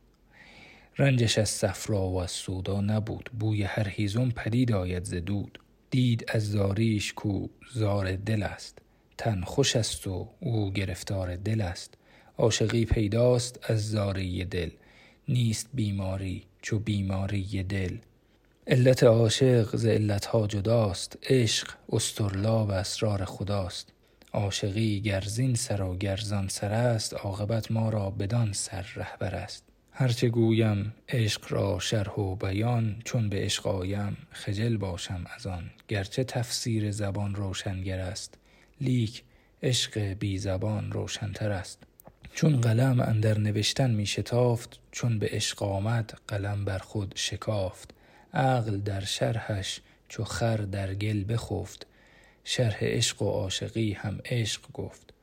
رنجش 0.98 1.38
از 1.38 1.50
صفرا 1.50 2.02
و 2.02 2.18
از 2.18 2.32
سودا 2.32 2.82
نبود. 2.82 3.30
بوی 3.40 3.64
هر 3.64 3.88
هیزم 3.90 4.30
پدید 4.30 4.72
آید 4.72 5.04
ز 5.04 5.14
دود. 5.14 5.60
دید 5.90 6.26
از 6.28 6.52
زاریش 6.52 7.14
کو 7.14 7.48
زار 7.74 8.16
دل 8.16 8.44
است. 8.44 8.80
تن 9.18 9.42
خوش 9.42 9.76
است 9.76 10.08
و 10.08 10.28
او 10.40 10.72
گرفتار 10.72 11.36
دل 11.36 11.62
است. 11.62 11.94
عاشقی 12.38 12.86
پیداست 12.86 13.60
از 13.64 13.90
زاری 13.90 14.46
دل. 14.46 14.70
نیست 15.28 15.70
بیماری 15.74 16.44
چو 16.62 16.80
بیماری 16.80 17.64
دل. 17.64 17.98
علت 18.68 19.04
عاشق 19.04 19.76
ز 19.76 19.86
علتها 19.86 20.48
جداست. 20.48 21.18
عشق 21.24 21.74
استرلاب 21.90 22.70
اسرار 22.70 23.26
خداست. 23.26 23.95
عاشقی 24.36 25.02
گرزین 25.02 25.56
سر 25.56 25.82
و 25.82 25.98
گرزان 25.98 26.48
سر 26.48 26.74
است 26.74 27.14
عاقبت 27.14 27.72
ما 27.72 27.90
را 27.90 28.10
بدان 28.10 28.54
سر 28.54 28.86
رهبر 28.96 29.36
است. 29.36 29.64
هرچه 29.92 30.30
گویم 30.30 30.94
عشق 31.10 31.46
را 31.50 31.80
شرح 31.80 32.14
و 32.14 32.36
بیان 32.36 33.02
چون 33.06 33.30
به 33.30 33.38
عشق 33.38 33.68
آیم 33.68 34.18
خجل 34.32 34.78
باشم 34.78 35.26
از 35.36 35.48
آن. 35.48 35.72
گرچه 35.88 36.24
تفسیر 36.24 36.92
زبان 36.92 37.36
روشنگر 37.36 38.00
است 38.00 38.38
لیک 38.82 39.24
عشق 39.64 40.00
بی 40.00 40.38
زبان 40.38 40.92
روشنتر 40.92 41.52
است. 41.52 41.84
چون 42.34 42.62
قلم 42.62 43.00
اندر 43.00 43.38
نوشتن 43.38 43.92
می 43.92 44.06
شتافت 44.06 44.80
چون 44.92 45.20
به 45.20 45.30
عشق 45.32 45.64
آمد 45.64 46.20
قلم 46.28 46.66
بر 46.66 46.80
خود 46.80 47.14
شکافت. 47.16 47.94
عقل 48.34 48.78
در 48.78 49.02
شرحش 49.02 49.82
چو 50.10 50.24
خر 50.24 50.58
در 50.58 50.94
گل 50.94 51.34
بخفت. 51.34 51.88
شرح 52.48 52.78
عشق 52.82 53.22
و 53.22 53.26
عاشقی 53.26 53.94
هم 53.94 54.20
عشق 54.26 54.62
گفت. 54.74 55.14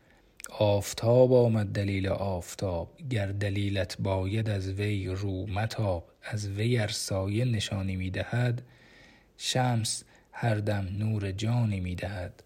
آفتاب 0.58 1.32
آمد 1.32 1.66
دلیل 1.66 2.08
آفتاب 2.08 2.96
گر 3.10 3.26
دلیلت 3.26 3.96
باید 3.98 4.48
از 4.48 4.68
وی 4.68 5.06
رو 5.06 5.46
متاب 5.46 6.10
از 6.22 6.48
وی 6.48 6.78
ار 6.78 6.88
سایه 6.88 7.44
نشانی 7.44 7.96
می 7.96 8.10
دهد 8.10 8.62
شمس 9.36 10.04
هر 10.32 10.54
دم 10.54 10.88
نور 10.98 11.32
جانی 11.32 11.80
می 11.80 11.94
دهد. 11.94 12.42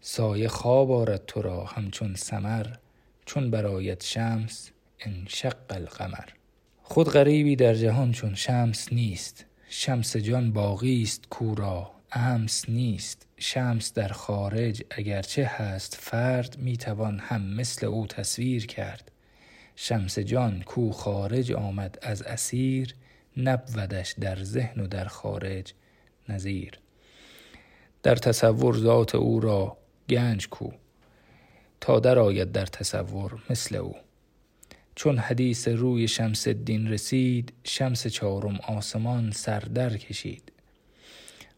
سایه 0.00 0.48
خواب 0.48 0.92
آرد 0.92 1.26
تو 1.26 1.42
را 1.42 1.64
همچون 1.64 2.14
سمر 2.14 2.66
چون 3.26 3.50
برآید 3.50 4.02
شمس 4.02 4.70
انشق 5.00 5.56
القمر. 5.70 6.28
خود 6.82 7.08
غریبی 7.08 7.56
در 7.56 7.74
جهان 7.74 8.12
چون 8.12 8.34
شمس 8.34 8.92
نیست 8.92 9.44
شمس 9.68 10.16
جان 10.16 10.52
باقی 10.52 11.02
است 11.02 11.26
کو 11.30 11.54
را 11.54 11.95
امس 12.16 12.68
نیست. 12.68 13.26
شمس 13.38 13.92
در 13.92 14.08
خارج 14.08 14.82
اگرچه 14.90 15.44
هست 15.44 15.94
فرد 16.00 16.58
می 16.58 16.76
توان 16.76 17.18
هم 17.18 17.42
مثل 17.42 17.86
او 17.86 18.06
تصویر 18.06 18.66
کرد. 18.66 19.10
شمس 19.76 20.18
جان 20.18 20.62
کو 20.62 20.92
خارج 20.92 21.52
آمد 21.52 21.98
از 22.02 22.22
اسیر 22.22 22.94
نبودش 23.36 24.14
در 24.20 24.42
ذهن 24.42 24.80
و 24.80 24.86
در 24.86 25.04
خارج 25.04 25.72
نظیر. 26.28 26.78
در 28.02 28.16
تصور 28.16 28.76
ذات 28.76 29.14
او 29.14 29.40
را 29.40 29.76
گنج 30.08 30.48
کو 30.48 30.70
تا 31.80 32.00
درآید 32.00 32.52
در 32.52 32.66
تصور 32.66 33.42
مثل 33.50 33.76
او. 33.76 33.96
چون 34.94 35.18
حدیث 35.18 35.68
روی 35.68 36.08
شمس 36.08 36.46
الدین 36.46 36.88
رسید 36.88 37.52
شمس 37.64 38.06
چهارم 38.06 38.56
آسمان 38.56 39.30
سر 39.30 39.60
در 39.60 39.96
کشید. 39.96 40.52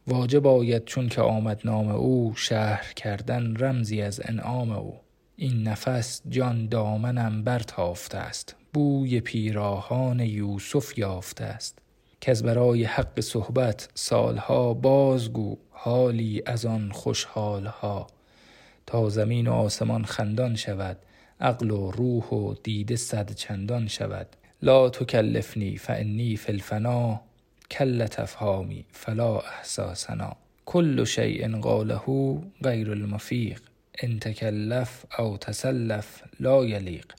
واجب 0.09 0.47
آید 0.47 0.85
چون 0.85 1.09
که 1.09 1.21
آمد 1.21 1.61
نام 1.65 1.89
او 1.89 2.33
شهر 2.37 2.93
کردن 2.93 3.57
رمزی 3.57 4.03
از 4.03 4.21
انعام 4.25 4.73
او. 4.73 5.01
این 5.37 5.63
نفس 5.63 6.23
جان 6.29 6.69
دامنم 6.69 7.45
برتافته 7.45 8.19
است 8.19 8.57
بوی 8.73 9.21
پیراهان 9.21 10.21
یوسف 10.21 10.99
یافته 10.99 11.45
است. 11.45 11.79
که 12.21 12.31
از 12.31 12.43
برای 12.43 12.85
حق 12.85 13.21
صحبت 13.21 13.89
سالها 13.95 14.75
بازگو 14.75 15.57
حالی 15.71 16.43
از 16.47 16.67
آن 16.67 16.91
خوشحالها. 16.93 18.07
تا 18.87 19.09
زمین 19.09 19.49
و 19.49 19.53
آسمان 19.53 20.05
خندان 20.05 20.57
شود 20.57 20.97
عقل 21.41 21.71
و 21.71 21.91
روح 21.91 22.25
و 22.25 22.55
دیده 22.63 22.97
صد 22.97 23.33
چندان 23.33 23.89
شود. 23.89 24.27
لا 24.63 24.91
تکلفنی 24.91 25.77
فانی 25.77 26.37
فی 26.37 26.53
الفنا. 26.53 27.28
کل 27.71 28.07
تفهامی 28.07 28.85
فلا 28.93 29.39
احساسنا 29.39 30.37
کل 30.67 31.05
شیء 31.05 31.61
قاله 31.61 32.39
غیر 32.63 32.91
المفیق 32.91 33.61
ان 34.03 34.19
تکلف 34.19 35.05
او 35.19 35.37
تسلف 35.37 36.23
لا 36.41 36.65
یلیق 36.65 37.13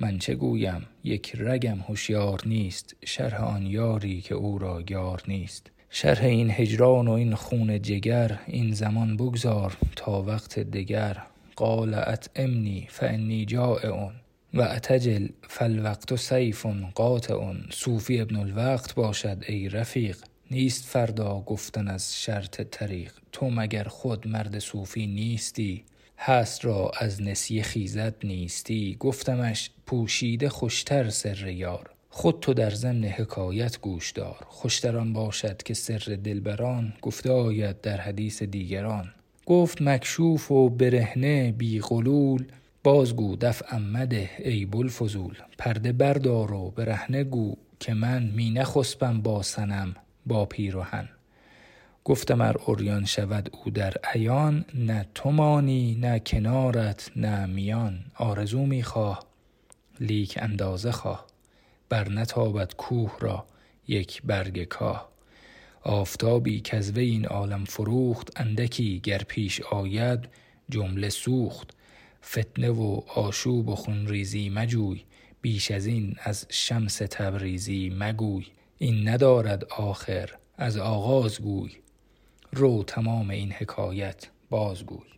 من 0.00 0.18
چه 0.18 0.34
گویم؟ 0.34 0.86
یک 1.04 1.32
رگم 1.38 1.78
هوشیار 1.88 2.42
نیست. 2.46 2.96
شرح 3.04 3.44
آن 3.44 3.66
یاری 3.66 4.20
که 4.20 4.34
او 4.34 4.58
را 4.58 4.82
یار 4.88 5.22
نیست. 5.28 5.70
شرح 5.90 6.24
این 6.24 6.50
هجران 6.50 7.08
و 7.08 7.12
این 7.12 7.34
خون 7.34 7.82
جگر 7.82 8.38
این 8.46 8.72
زمان 8.72 9.16
بگذار 9.16 9.76
تا 9.96 10.22
وقت 10.22 10.58
دگر. 10.58 11.16
قال 11.56 11.94
اطعمنی 11.94 12.86
فانی 12.90 13.44
جائع. 13.44 14.10
و 14.54 14.62
اتجل 14.62 15.28
فالوقت 15.48 16.16
سیف 16.16 16.66
قاطع 16.94 17.52
صوفی 17.70 18.20
ابن 18.20 18.36
الوقت 18.36 18.94
باشد 18.94 19.44
ای 19.48 19.68
رفیق. 19.68 20.18
نیست 20.50 20.84
فردا 20.84 21.40
گفتن 21.46 21.88
از 21.88 22.22
شرط 22.22 22.60
طریق. 22.60 23.12
تو 23.32 23.50
مگر 23.50 23.84
خود 23.84 24.28
مرد 24.28 24.58
صوفی 24.58 25.06
نیستی؟ 25.06 25.84
هست 26.18 26.64
را 26.64 26.90
از 26.98 27.22
نسیه 27.22 27.62
خیزت 27.62 28.24
نیستی. 28.24 28.96
گفتمش 29.00 29.70
پوشیده 29.86 30.48
خوشتر 30.48 31.10
سر 31.10 31.46
یار. 31.46 31.90
خود 32.10 32.40
تو 32.40 32.54
در 32.54 32.70
ضمن 32.70 33.04
حکایت 33.04 33.80
گوش 33.80 34.10
دار. 34.10 34.46
خوشتران 34.48 35.12
باشد 35.12 35.62
که 35.62 35.74
سر 35.74 36.18
دلبران 36.24 36.92
گفته 37.02 37.30
آید 37.30 37.80
در 37.80 37.96
حدیث 37.96 38.42
دیگران. 38.42 39.14
گفت 39.46 39.82
مکشوف 39.82 40.50
و 40.50 40.68
برهنه 40.68 41.52
بی 41.52 41.80
غلول. 41.80 42.44
بازگو 42.84 43.36
دفعم 43.36 43.82
مده 43.82 44.30
ای 44.38 44.64
بوالفضول. 44.64 45.34
پرده 45.58 45.92
بردار 45.92 46.52
و 46.52 46.70
برهنه 46.70 47.24
گو 47.24 47.54
که 47.80 47.94
من 47.94 48.22
می 48.22 48.50
نخسبم 48.50 49.20
با 49.20 49.42
صنم 49.42 49.94
با 50.26 50.44
پیرهن. 50.44 51.08
گفتم 52.04 52.40
ار 52.40 52.60
عریان 52.68 53.04
شود 53.04 53.50
او 53.52 53.70
در 53.70 53.94
عیان 54.04 54.64
نه 54.74 55.06
تو 55.14 55.30
مانی 55.30 55.94
نه 56.00 56.20
کنارت 56.20 57.10
نه 57.16 57.46
میان. 57.46 58.04
آرزو 58.14 58.66
می 58.66 58.82
خواه 58.82 59.26
لیک 60.00 60.38
اندازه 60.42 60.92
خواه. 60.92 61.26
بر 61.88 62.08
نتابد 62.08 62.74
کوه 62.74 63.16
را 63.20 63.46
یک 63.88 64.22
برگ 64.22 64.64
کاه. 64.64 65.08
آفتابی 65.82 66.60
کز 66.60 66.96
این 66.96 67.26
عالم 67.26 67.64
فروخت 67.64 68.40
اندکی 68.40 69.00
گر 69.00 69.22
پیش 69.28 69.60
آید 69.60 70.28
جمله 70.70 71.08
سوخت. 71.08 71.77
فتنه 72.30 72.70
و 72.70 73.00
آشوب 73.14 73.68
و 73.68 73.74
خونریزی 73.74 74.48
مجوی 74.48 75.04
بیش 75.40 75.70
از 75.70 75.86
این 75.86 76.16
از 76.22 76.46
شمس 76.50 76.96
تبریزی 76.96 77.92
مگوی. 77.98 78.46
این 78.78 79.08
ندارد 79.08 79.64
آخر 79.64 80.30
از 80.56 80.76
آغاز 80.76 81.40
گوی. 81.40 81.72
رو 82.52 82.84
تمام 82.86 83.30
این 83.30 83.52
حکایت 83.52 84.30
بازگوی 84.50 85.08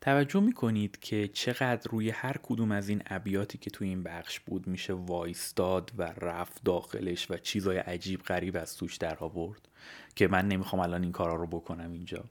توجه 0.00 0.40
می‌کنید 0.40 0.98
که 1.00 1.28
چقدر 1.28 1.90
روی 1.90 2.10
هر 2.10 2.36
کدوم 2.42 2.72
از 2.72 2.88
این 2.88 3.02
ابیاتی 3.06 3.58
که 3.58 3.70
توی 3.70 3.88
این 3.88 4.02
بخش 4.02 4.40
بود 4.40 4.66
میشه 4.66 4.92
وایستاد 4.92 5.92
و 5.98 6.02
رفت 6.02 6.64
داخلش 6.64 7.30
و 7.30 7.36
چیزای 7.36 7.78
عجیب 7.78 8.22
غریب 8.22 8.56
از 8.56 8.76
توش 8.76 8.96
در 8.96 9.16
آورد؟ 9.16 9.68
که 10.16 10.28
من 10.28 10.48
نمی‌خوام 10.48 10.82
الان 10.82 11.02
این 11.02 11.12
کارا 11.12 11.34
رو 11.34 11.46
بکنم 11.46 11.92
اینجا. 11.92 12.24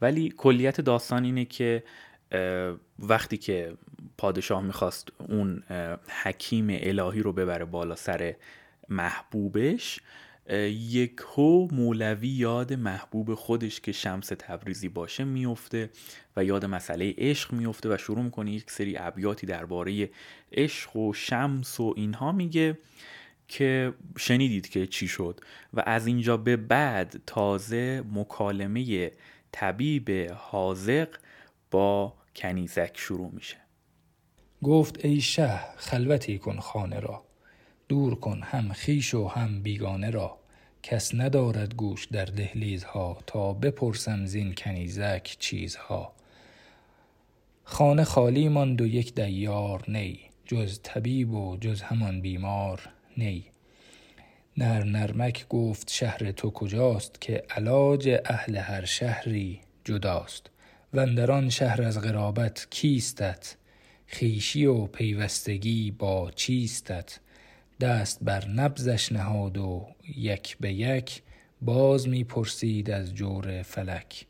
ولی 0.00 0.34
کلیت 0.36 0.80
داستان 0.80 1.24
اینه 1.24 1.44
که 1.44 1.84
وقتی 2.98 3.36
که 3.36 3.74
پادشاه 4.18 4.62
می‌خواست 4.62 5.08
اون 5.18 5.62
حکیم 6.22 6.66
الهی 6.70 7.22
رو 7.22 7.32
ببره 7.32 7.64
بالا 7.64 7.94
سر 7.94 8.34
محبوبش 8.88 10.00
یک 10.70 11.20
هو 11.34 11.68
مولوی 11.72 12.28
یاد 12.28 12.72
محبوب 12.72 13.34
خودش 13.34 13.80
که 13.80 13.92
شمس 13.92 14.26
تبریزی 14.26 14.88
باشه 14.88 15.24
میفته 15.24 15.90
و 16.36 16.44
یاد 16.44 16.64
مسئله 16.64 17.14
عشق 17.18 17.52
میفته 17.52 17.94
و 17.94 17.96
شروع 17.96 18.22
می‌کنه 18.22 18.52
یک 18.52 18.70
سری 18.70 18.96
ابیاتی 18.98 19.46
درباره 19.46 20.10
عشق 20.52 20.96
و 20.96 21.12
شمس 21.12 21.80
و 21.80 21.94
اینها 21.96 22.32
میگه 22.32 22.78
که 23.48 23.94
شنیدید 24.18 24.68
که 24.68 24.86
چی 24.86 25.08
شد. 25.08 25.40
و 25.74 25.82
از 25.86 26.06
اینجا 26.06 26.36
به 26.36 26.56
بعد 26.56 27.20
تازه 27.26 28.04
مکالمه 28.12 29.10
طبیب 29.52 30.10
حاضق 30.36 31.08
با 31.70 32.14
کنیزک 32.36 32.92
شروع 32.94 33.30
میشه. 33.32 33.56
گفت 34.62 35.04
ای 35.04 35.20
شه 35.20 35.60
خلوتی 35.76 36.38
کن 36.38 36.58
خانه 36.58 37.00
را. 37.00 37.24
دور 37.88 38.14
کن 38.14 38.40
هم 38.42 38.72
خیش 38.72 39.14
و 39.14 39.28
هم 39.28 39.62
بیگانه 39.62 40.10
را. 40.10 40.38
کس 40.82 41.14
ندارد 41.14 41.74
گوش 41.74 42.04
در 42.06 42.24
دهلیزها 42.24 43.18
تا 43.26 43.52
بپرسم 43.52 44.26
زین 44.26 44.54
کنیزک 44.54 45.36
چیزها. 45.38 46.12
خانه 47.64 48.04
خالی 48.04 48.48
ماند 48.48 48.80
و 48.80 48.86
یک 48.86 49.14
دیار 49.14 49.84
نی. 49.88 50.20
جز 50.46 50.80
طبیب 50.82 51.34
و 51.34 51.56
جز 51.56 51.82
همان 51.82 52.20
بیمار 52.20 52.88
نی. 53.16 53.44
نر 54.56 54.84
نرمک 54.84 55.48
گفت 55.48 55.90
شهر 55.90 56.32
تو 56.32 56.50
کجاست 56.50 57.20
که 57.20 57.44
علاج 57.50 58.20
اهل 58.24 58.56
هر 58.56 58.84
شهری 58.84 59.60
جداست. 59.84 60.51
و 60.94 61.50
شهر 61.50 61.82
از 61.82 62.00
غرابت 62.00 62.66
کیستت؟ 62.70 63.56
خیشی 64.06 64.66
و 64.66 64.86
پیوستگی 64.86 65.90
با 65.90 66.30
چیستت؟ 66.30 67.18
دست 67.80 68.18
بر 68.22 68.48
نبزش 68.48 69.12
نهاد 69.12 69.58
و 69.58 69.86
یک 70.16 70.56
به 70.60 70.72
یک 70.72 71.22
باز 71.62 72.08
می 72.08 72.24
پرسید 72.24 72.90
از 72.90 73.14
جور 73.14 73.62
فلک. 73.62 74.26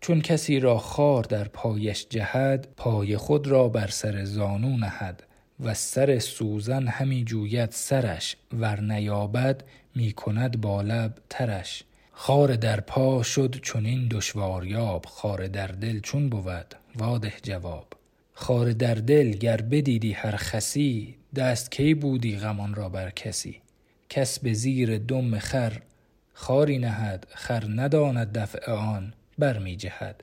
چون 0.00 0.20
کسی 0.20 0.60
را 0.60 0.78
خار 0.78 1.24
در 1.24 1.48
پایش 1.48 2.06
جهد 2.10 2.68
پای 2.76 3.16
خود 3.16 3.46
را 3.46 3.68
بر 3.68 3.88
سر 3.88 4.24
زانو 4.24 4.76
نهد 4.76 5.22
و 5.60 5.74
سر 5.74 6.18
سوزن 6.18 6.88
همی 6.88 7.24
جوید 7.24 7.70
سرش 7.70 8.36
ور 8.52 8.80
نیابد 8.80 9.64
می 9.94 10.12
کند 10.12 10.60
با 10.60 10.82
لب 10.82 11.18
ترش. 11.30 11.84
خار 12.12 12.56
در 12.56 12.80
پا 12.80 13.22
شد 13.22 13.60
چنین 13.62 14.08
دشواریاب 14.08 15.06
خار 15.06 15.46
در 15.46 15.66
دل 15.66 16.00
چون 16.00 16.28
بود؟ 16.28 16.74
واده 16.96 17.32
جواب 17.42 17.86
خار 18.32 18.72
در 18.72 18.94
دل 18.94 19.30
گر 19.30 19.56
بدیدی 19.56 20.12
هر 20.12 20.36
خسی 20.36 21.14
دست 21.36 21.70
کی 21.70 21.94
بودی 21.94 22.36
غمان 22.36 22.74
را 22.74 22.88
بر 22.88 23.10
کسی؟ 23.10 23.60
کس 24.08 24.38
به 24.38 24.52
زیر 24.52 24.98
دم 24.98 25.38
خر 25.38 25.82
خاری 26.34 26.78
نهد 26.78 27.26
خر 27.30 27.64
نداند 27.68 28.38
دفع 28.38 28.72
آن 28.72 29.14
بر 29.38 29.58
می 29.58 29.76
جهد. 29.76 30.22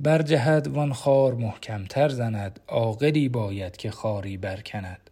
بر 0.00 0.22
جهد 0.22 0.66
وان 0.66 0.92
خار 0.92 1.34
محکمتر 1.34 2.08
زند 2.08 2.60
عاقلی 2.68 3.28
باید 3.28 3.76
که 3.76 3.90
خاری 3.90 4.36
برکند. 4.36 5.10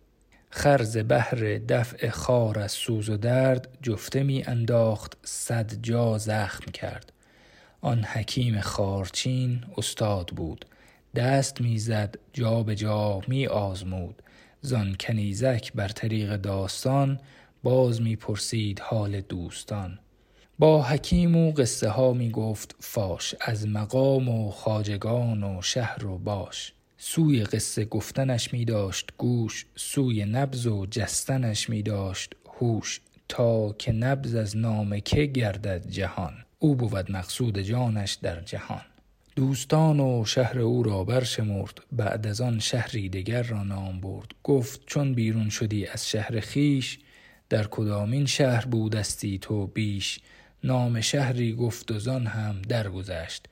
خرز 0.51 0.97
بهر 0.97 1.59
دفع 1.69 2.11
خار 2.11 2.59
از 2.59 2.73
سوز 2.73 3.09
و 3.09 3.17
درد 3.17 3.69
جفته 3.83 4.23
می 4.23 4.45
انداخت 4.47 5.19
صد 5.23 5.75
جا 5.83 6.19
زخم 6.19 6.71
کرد. 6.71 7.13
آن 7.81 8.05
حکیم 8.05 8.61
خارچین 8.61 9.65
استاد 9.77 10.29
بود. 10.29 10.65
دست 11.15 11.61
می‌زد 11.61 12.15
جا 12.33 12.63
به 12.63 12.77
جا 12.77 13.21
می 13.29 13.47
آزمود. 13.47 14.23
زان 14.61 14.97
کنیزک 15.01 15.73
بر 15.73 15.89
طریق 15.89 16.37
داستان 16.37 17.21
باز 17.63 18.03
می 18.03 18.17
پرسید 18.17 18.81
حال 18.81 19.21
دوستان. 19.21 19.99
با 20.59 20.83
حکیم 20.83 21.37
و 21.37 21.53
قصه 21.53 21.89
ها 21.89 22.13
می 22.13 22.31
گفت 22.31 22.77
فاش 22.81 23.35
از 23.41 23.69
مقام 23.69 24.29
و 24.29 24.51
خاجگان 24.51 25.45
و 25.45 25.63
شهر 25.63 26.07
و 26.07 26.19
باش. 26.19 26.73
سوی 27.03 27.45
قصه 27.45 27.85
گفتنش 27.85 28.53
می 28.53 28.65
داشت 28.65 29.11
گوش 29.19 29.67
سوی 29.77 30.25
نبز 30.25 30.67
و 30.67 30.87
جستنش 30.87 31.71
می 31.71 31.83
داشت 31.83 32.37
هوش 32.59 33.01
تا 33.29 33.73
که 33.73 33.93
نبز 33.93 34.35
از 34.35 34.57
نام 34.57 35.01
که 35.01 35.27
گردد 35.27 35.89
جهان. 35.89 36.35
او 36.59 36.75
بود 36.75 37.13
مقصود 37.13 37.59
جانش 37.59 38.13
در 38.13 38.41
جهان. 38.41 38.81
دوستان 39.37 40.01
و 40.01 40.25
شهر 40.25 40.59
او 40.59 40.83
را 40.83 41.05
برشمرد 41.05 41.81
بعد 41.93 42.27
از 42.27 42.41
آن 42.41 42.59
شهری 42.59 43.09
دگر 43.09 43.43
را 43.43 43.63
نام 43.63 44.01
برد. 44.01 44.31
گفت 44.45 44.81
چون 44.87 45.15
بیرون 45.15 45.49
شدی 45.49 45.87
از 45.87 46.09
شهر 46.09 46.41
خیش 46.41 46.99
در 47.49 47.67
کدامین 47.67 48.27
شهر 48.27 48.65
بودستی 48.65 49.39
تو 49.39 49.67
بیش؟ 49.67 50.21
نام 50.65 51.01
شهری 51.01 51.53
گفت 51.53 51.91
و 51.91 51.99
زان 51.99 52.27
هم 52.27 52.63
درگذشت. 52.63 53.47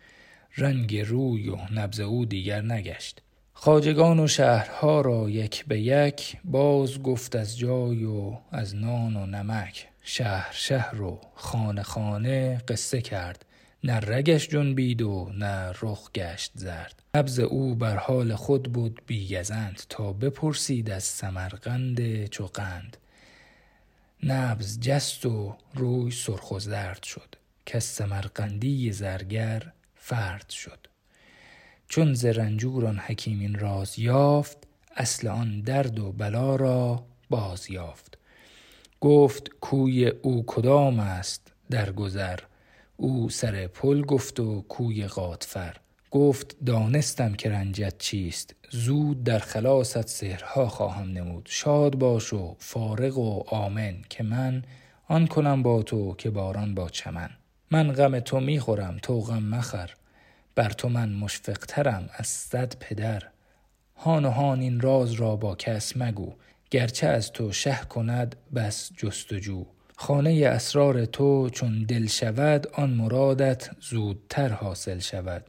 رنگ 0.57 0.97
روی 0.97 1.49
و 1.49 1.59
نبز 1.75 2.01
او 2.01 2.25
دیگر 2.25 2.63
نگشت. 2.63 3.23
خاجگان 3.61 4.21
و 4.21 4.27
شهرها 4.27 5.01
را 5.01 5.31
یک 5.31 5.65
به 5.67 5.81
یک 5.81 6.37
باز 6.45 7.03
گفت 7.03 7.37
از 7.37 7.59
جای 7.59 8.05
و 8.05 8.37
از 8.53 8.75
نان 8.75 9.17
و 9.17 9.27
نمک. 9.27 9.89
شهر 10.03 10.53
شهر 10.53 11.03
و 11.03 11.21
خانه 11.35 11.83
خانه 11.83 12.63
قصه 12.69 13.01
کرد. 13.01 13.45
نه 13.85 13.97
رگش 13.97 14.49
جنبید 14.49 15.03
و 15.03 15.31
نه 15.35 15.73
رخ 15.83 16.13
گشت 16.13 16.53
زرد. 16.55 17.03
نبز 17.15 17.39
او 17.39 17.75
بر 17.75 17.97
حال 17.97 18.35
خود 18.35 18.73
بود 18.73 19.03
بیگزند 19.07 19.83
تا 19.89 20.13
بپرسید 20.13 20.91
از 20.91 21.05
سمرقند 21.05 22.27
چوقند 22.27 22.97
نبز 24.23 24.81
جست 24.81 25.27
و 25.27 25.57
روی 25.75 26.11
سرخ 26.11 26.51
و 26.51 26.59
زرد 26.59 27.03
شد. 27.03 27.35
که 27.67 27.81
سمرقندی 27.81 28.93
زرگر 28.93 29.73
فرد 29.95 30.51
شد. 30.51 30.88
چون 31.89 32.15
ز 32.15 32.25
رنجور 32.25 32.87
آن 32.87 32.99
حکیم 32.99 33.41
این 33.41 33.59
راز 33.59 33.99
یافت 33.99 34.59
اصل 34.97 35.29
آن 35.29 35.61
درد 35.61 35.99
و 35.99 36.13
بلا 36.13 36.57
را 36.57 37.05
باز 37.31 37.71
یافت. 37.71 38.19
گفت 39.01 39.49
کوی 39.61 40.07
او 40.07 40.45
کدام 40.47 41.01
است 41.01 41.53
در 41.71 41.93
گذر؟ 41.93 42.39
او 42.97 43.31
سر 43.31 43.67
پل 43.67 44.03
گفت 44.03 44.41
و 44.41 44.65
کوی 44.69 45.07
غاتفر 45.07 45.77
گفت 46.11 46.57
دانستم 46.67 47.35
که 47.35 47.51
رنجت 47.51 47.99
چیست. 47.99 48.55
زود 48.71 49.25
در 49.25 49.39
خلاصت 49.39 50.09
سهرها 50.09 50.69
خواهم 50.69 51.13
نمود. 51.13 51.49
شاد 51.51 51.97
باش 51.97 52.33
و 52.33 52.57
فارغ 52.59 53.19
و 53.19 53.43
آمن 53.49 53.97
که 54.11 54.23
من 54.23 54.63
آن 55.09 55.27
کنم 55.27 55.63
با 55.63 55.83
تو 55.83 56.15
که 56.15 56.31
باران 56.31 56.75
با 56.75 56.89
چمن. 56.89 57.31
من 57.71 57.93
غم 57.93 58.21
تو 58.21 58.41
می‌خورم 58.41 58.97
تو 59.03 59.21
غم 59.21 59.43
مخر. 59.43 59.95
بر 60.59 60.71
تو 60.71 60.89
من 60.89 61.09
مشفقترم 61.09 62.09
از 62.13 62.27
صد 62.27 62.75
پدر. 62.81 63.23
هان 63.97 64.25
و 64.25 64.31
هان 64.31 64.61
این 64.61 64.81
راز 64.81 65.13
را 65.13 65.37
با 65.37 65.55
کس 65.55 65.97
مگو 65.97 66.35
گرچه 66.71 67.07
از 67.07 67.33
تو 67.33 67.53
شه 67.53 67.81
کند 67.89 68.37
بس 68.55 68.91
جستجو. 68.97 69.67
خانه 69.97 70.47
اسرار 70.47 71.05
تو 71.05 71.51
چون 71.51 71.83
دل 71.83 72.07
شود 72.07 72.67
آن 72.67 72.91
مرادت 72.91 73.71
زودتر 73.81 74.49
حاصل 74.49 74.99
شود. 74.99 75.45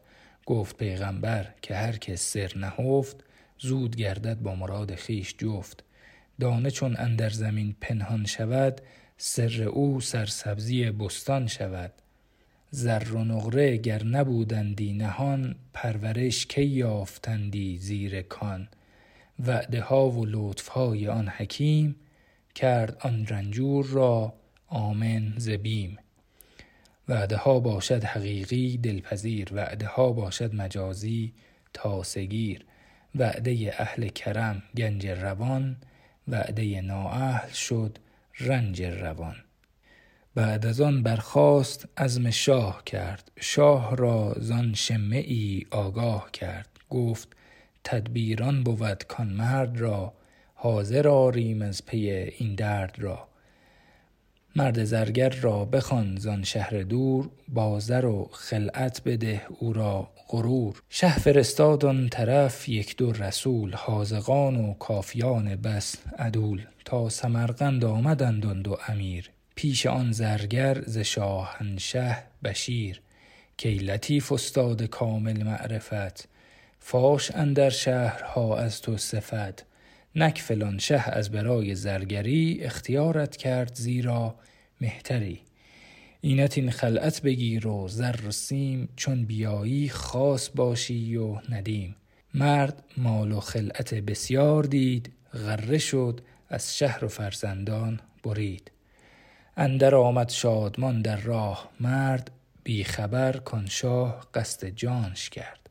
گفت 0.46 0.78
پیغمبر 0.78 1.48
که 1.62 1.76
هر 1.76 1.98
که 1.98 2.16
سر 2.16 2.52
نهفت 2.56 3.24
زود 3.60 3.96
گردد 3.96 4.40
با 4.40 4.56
مراد 4.56 4.96
خیش 4.96 5.36
جفت. 5.38 5.84
دانه 6.40 6.72
چون 6.72 6.96
اندر 6.98 7.30
زمین 7.30 7.76
پنهان 7.82 8.26
شود 8.26 8.82
سر 9.18 9.64
او 9.64 10.02
سرسبزی 10.02 10.92
بستان 10.92 11.48
شود. 11.48 11.94
زر 12.72 13.12
و 13.12 13.24
نقره 13.24 13.78
گر 13.78 14.04
نبودندی 14.04 14.94
نهان 14.94 15.56
پرورش 15.74 16.46
کی 16.46 16.66
یافتندی 16.66 17.78
زیر 17.78 18.22
کان؟ 18.22 18.68
وعده 19.46 19.82
ها 19.82 20.10
و 20.10 20.26
لطف 20.26 20.68
های 20.68 21.08
آن 21.08 21.28
حکیم 21.28 21.96
کرد 22.56 22.98
آن 23.00 23.26
رنجور 23.26 23.86
را 23.86 24.34
آمن 24.68 25.34
زبیم 25.38 25.98
وعده 27.08 27.38
ها 27.38 27.60
باشد 27.60 28.04
حقیقی 28.04 28.78
دلپذیر 28.78 29.54
وعده 29.54 29.88
ها 29.88 30.12
باشد 30.12 30.56
مجازی 30.56 31.34
تاسگیر 31.74 32.66
وعده 33.16 33.76
اهل 33.80 34.08
کرم 34.08 34.64
گنج 34.78 35.08
روان 35.08 35.76
وعده 36.28 36.82
نااهل 36.82 37.52
شد 37.52 37.98
رنج 38.40 38.84
روان. 38.84 39.36
بعد 40.36 40.66
از 40.66 40.82
آن 40.82 41.04
برخاست 41.04 41.86
عزم 41.98 42.30
شاه 42.30 42.84
کرد 42.86 43.32
شاه 43.40 43.96
را 43.96 44.36
زان 44.40 44.74
شمه 44.74 45.18
ای 45.18 45.66
آگاه 45.72 46.32
کرد 46.32 46.70
گفت 46.90 47.28
تدبیران 47.84 48.64
بود 48.64 49.04
کان 49.04 49.28
مرد 49.28 49.78
را 49.78 50.14
حاضر 50.54 51.08
آریم 51.08 51.62
از 51.62 51.86
پی 51.86 52.10
این 52.10 52.56
درد 52.56 52.96
را. 52.98 53.28
مرد 54.56 54.84
زرگر 54.84 55.30
را 55.30 55.66
بخوان 55.66 56.18
زان 56.20 56.44
شهر 56.44 56.82
دور 56.82 57.30
بازر 57.48 58.06
و 58.06 58.30
خلعت 58.32 59.02
بده 59.06 59.42
او 59.60 59.74
را 59.74 60.10
غرور. 60.28 60.82
شه 60.90 61.20
فرستاد 61.20 61.86
آن 61.86 62.10
طرف 62.10 62.70
یک 62.70 62.98
دو 62.98 63.12
رسول 63.12 63.74
حاذقان 63.74 64.56
و 64.56 64.74
کافیان 64.74 65.56
بس 65.56 65.96
عدول. 66.18 66.62
تا 66.86 67.10
سمرقند 67.10 67.86
آمدند 67.86 68.46
آن 68.46 68.62
دو 68.62 68.78
امیر. 68.88 69.32
پیش 69.60 69.86
آن 69.86 70.12
زرگر 70.12 70.82
ز 70.86 70.98
شاهنشه 70.98 72.18
بشیر. 72.44 73.02
کی 73.58 73.76
لطیف 73.76 74.32
استاد 74.32 74.84
کامل 74.84 75.44
معرفت 75.44 76.28
فاش 76.80 77.32
اندر 77.36 77.70
شهرها 77.70 78.58
از 78.58 78.82
تو 78.82 78.98
صفت. 78.98 79.66
نک 80.16 80.42
فلان 80.42 80.78
شه 80.78 81.10
از 81.10 81.32
برای 81.32 81.76
زرگری 81.76 82.60
اختیارت 82.62 83.38
کرد 83.38 83.76
زیرا 83.76 84.36
مهتری. 84.82 85.42
اینت 86.22 86.58
این 86.58 86.72
خلعت 86.72 87.22
بگیر 87.22 87.68
و 87.68 87.88
زر 87.88 88.20
و 88.28 88.32
سیم 88.32 88.90
چون 88.96 89.26
بیایی 89.26 89.90
خاص 89.90 90.50
باشی 90.56 91.16
و 91.16 91.38
ندیم. 91.50 91.96
مرد 92.34 92.84
مال 92.98 93.32
و 93.32 93.40
خلعت 93.40 93.94
بسیار 93.94 94.64
دید 94.64 95.14
غره 95.34 95.78
شد 95.78 96.22
از 96.50 96.78
شهر 96.78 97.06
و 97.06 97.08
فرزندان 97.08 98.00
برید. 98.24 98.72
اندر 99.62 99.96
آمد 99.96 100.30
شادمان 100.30 101.02
در 101.02 101.18
راه 101.18 101.70
مرد 101.80 102.32
بی 102.64 102.84
خبر 102.84 103.38
کن 103.38 103.66
شاه 103.66 104.28
قصد 104.34 104.68
جانش 104.68 105.30
کرد. 105.30 105.70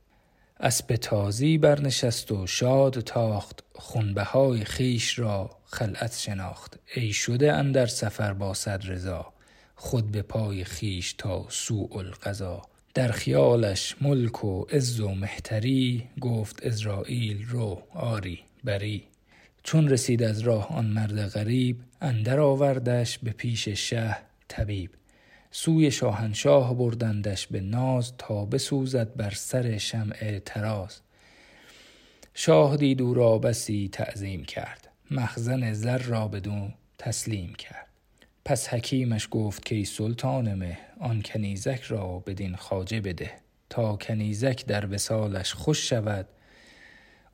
اسب 0.61 0.97
تازی 0.97 1.59
برنشست 1.59 2.33
و 2.33 2.47
شاد 2.47 3.01
تاخت 3.01 3.65
خونبهای 3.75 4.65
خیش 4.65 5.19
را 5.19 5.51
خلعت 5.65 6.19
شناخت. 6.19 6.79
ای 6.95 7.13
شده 7.13 7.53
اندر 7.53 7.87
سفر 7.87 8.33
با 8.33 8.55
صد 8.55 8.81
رضا 8.85 9.33
خود 9.77 10.13
به 10.13 10.23
پای 10.23 10.65
خیش 10.65 11.13
تا 11.13 11.47
سوء 11.49 11.99
القضا. 11.99 12.63
در 12.95 13.13
خیالش 13.13 13.97
ملک 14.01 14.45
و 14.45 14.63
عز 14.63 15.01
و 15.01 15.09
مهتری 15.09 16.09
گفت 16.21 16.67
ازرائیل 16.67 17.47
رو 17.47 17.83
آری 17.95 18.41
بری. 18.65 19.08
چون 19.69 19.89
رسید 19.89 20.23
از 20.23 20.41
راه 20.41 20.77
آن 20.77 20.87
مرد 20.87 21.27
غریب 21.27 21.81
اندر 22.01 22.41
آوردش 22.41 23.19
به 23.19 23.31
پیش 23.31 23.69
شه 23.69 24.17
طبیب. 24.49 24.91
سوی 25.51 25.91
شاهنشاه 25.91 26.77
بردندش 26.77 27.47
به 27.47 27.61
ناز 27.61 28.13
تا 28.19 28.45
بسوزد 28.45 29.17
بر 29.17 29.31
سر 29.31 29.79
شمع 29.79 30.39
تراز 30.39 31.01
شاه 32.35 32.77
دید 32.77 33.03
او 33.03 33.15
را 33.15 33.39
بسی 33.39 33.89
تعظیم 33.93 34.45
کرد. 34.45 34.89
مخزن 35.11 35.73
زر 35.73 35.99
را 35.99 36.29
بدون 36.29 36.75
تسلیم 36.99 37.55
کرد. 37.55 37.87
پس 38.45 38.69
حکیمش 38.69 39.29
گفت 39.31 39.65
که 39.65 39.75
ای 39.75 39.85
سلطان 39.85 40.55
مه 40.55 40.79
آن 41.01 41.23
کنیزک 41.23 41.81
را 41.83 42.19
بدین 42.19 42.57
خاجه 42.57 43.01
بده 43.01 43.31
تا 43.71 43.97
کنیزک 43.97 44.67
در 44.67 44.95
وسالش 44.95 45.53
خوش 45.53 45.89
شود 45.89 46.27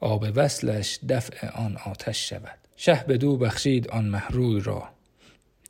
آب 0.01 0.27
وصلش 0.35 0.99
دفع 1.09 1.49
آن 1.49 1.77
آتش 1.77 2.29
شود. 2.29 2.59
شه 2.77 3.05
بدو 3.09 3.37
بخشید 3.37 3.89
آن 3.89 4.05
محروی 4.05 4.61
را. 4.61 4.89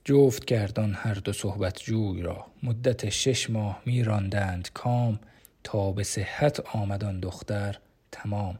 جفت 0.05 0.45
کردان 0.45 0.95
هر 0.95 1.15
دو 1.15 1.33
صحبت 1.33 1.83
جوی 1.83 2.23
را. 2.23 2.47
مدت 2.63 3.09
شش 3.09 3.51
ماه 3.51 3.83
می 3.87 4.03
راندند 4.03 4.69
کام. 4.75 5.21
تا 5.65 5.93
به 5.93 6.03
صحت 6.03 6.61
آمد 6.61 7.05
آن 7.05 7.21
دختر 7.21 7.79
تمام. 8.13 8.59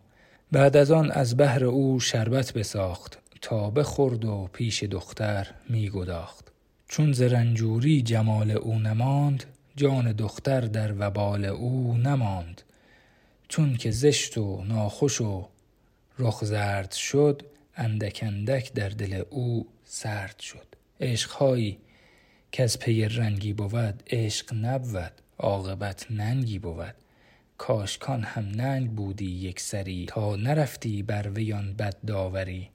بعد 0.53 0.77
از 0.77 0.91
آن 0.91 1.11
از 1.11 1.37
بهر 1.37 1.65
او 1.65 2.01
شربت 2.01 2.53
بساخت. 2.53 3.19
تا 3.45 3.71
بخورد 3.71 4.25
و 4.25 4.49
پیش 4.53 4.83
دختر 4.85 5.47
می 5.69 5.91
گداخت 5.91 6.53
چون 6.89 7.13
ز 7.13 7.23
رنجوری 7.23 8.03
جمال 8.03 8.51
او 8.51 8.79
نماند 8.79 9.45
جان 9.77 10.13
دختر 10.13 10.61
در 10.61 10.95
وبال 10.99 11.45
او 11.45 11.97
نماند. 11.97 12.63
چون 13.49 13.77
که 13.77 13.91
زشت 13.91 14.39
و 14.39 14.65
ناخوش 14.65 15.21
و 15.21 15.49
رخ 16.19 16.45
زرد 16.45 16.93
شد 16.93 17.43
اندک 17.77 18.21
اندک 18.23 18.73
در 18.73 18.89
دل 18.89 19.23
او 19.31 19.69
سرد 19.85 20.39
شد. 20.41 20.67
عشقهایی 21.01 21.79
که 22.53 22.63
از 22.63 22.79
پی 22.79 23.05
رنگی 23.05 23.53
بود 23.53 24.03
عشق 24.11 24.55
نبود 24.55 25.13
عاقبت 25.39 26.07
ننگی 26.11 26.59
بود. 26.59 26.95
کاشکان 27.59 28.23
هم 28.23 28.45
ننگ 28.45 28.91
بودی 28.91 29.31
یک 29.31 29.61
سری 29.61 30.07
تا 30.09 30.37
نرفتی 30.37 31.03
بر 31.03 31.29
ویان 31.29 31.75
بد 31.75 31.97
داوری. 32.07 32.71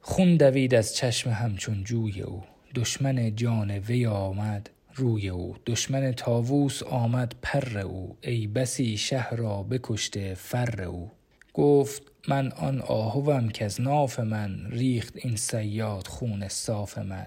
خون 0.00 0.36
دوید 0.36 0.74
از 0.74 0.96
چشم 0.96 1.30
همچون 1.30 1.84
جوی 1.84 2.22
او. 2.22 2.42
دشمن 2.74 3.36
جان 3.36 3.70
وی 3.70 4.06
آمد 4.06 4.70
روی 4.94 5.28
او. 5.28 5.56
دشمن 5.66 6.12
تاووس 6.12 6.82
آمد 6.82 7.34
پر 7.42 7.78
او. 7.78 8.16
ای 8.20 8.46
بسی 8.46 8.96
شه 8.96 9.30
را 9.30 9.62
بکشته 9.62 10.34
فر 10.34 10.82
او. 10.82 11.10
گفت 11.54 12.02
من 12.28 12.52
آن 12.52 12.80
آهوم 12.80 13.48
که 13.48 13.64
از 13.64 13.80
ناف 13.80 14.20
من 14.20 14.66
ریخت 14.70 15.16
این 15.16 15.36
سیاد 15.36 16.06
خون 16.06 16.48
صاف 16.48 16.98
من. 16.98 17.26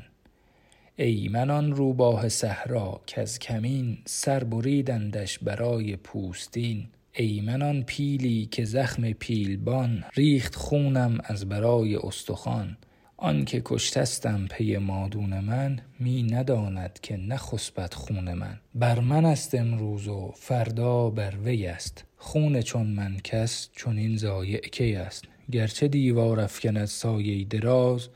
ای 0.96 1.28
من 1.28 1.50
آن 1.50 1.72
روباه 1.72 2.30
صحرا 2.30 3.02
از 3.22 3.40
کمین 3.40 3.98
سر 4.06 4.44
بریدندش 4.44 5.40
برای 5.40 5.96
پوستین. 5.96 6.88
ای 7.14 7.42
من 7.42 7.62
آن 7.62 7.84
پیلی 7.84 8.46
که 8.52 8.66
زخم 8.66 9.12
پیلبان 9.12 10.04
ریخت 10.16 10.56
خونم 10.56 11.18
از 11.24 11.50
برای 11.50 11.96
استخوان. 11.96 12.78
آنکه 13.24 13.62
کشتستم 13.66 14.48
پی 14.52 14.78
مادون 14.78 15.40
من 15.40 15.80
می 16.00 16.24
نداند 16.24 17.00
که 17.02 17.18
نخسبد 17.18 17.94
خون 17.94 18.34
من. 18.34 18.60
بر 18.76 19.00
من 19.00 19.26
است 19.26 19.56
امروز 19.56 20.08
و 20.08 20.32
فردا 20.36 21.10
بر 21.10 21.34
وی 21.44 21.68
است. 21.68 22.04
خون 22.18 22.62
چون 22.62 22.88
من 22.88 23.18
کس 23.24 23.70
چنین 23.76 24.18
ضایع 24.18 24.60
کی 24.60 24.96
است؟ 24.96 25.26
گرچه 25.52 25.88
دیوار 25.88 26.40
افکند 26.40 26.86
سایه 26.86 27.44
دراز 27.46 28.08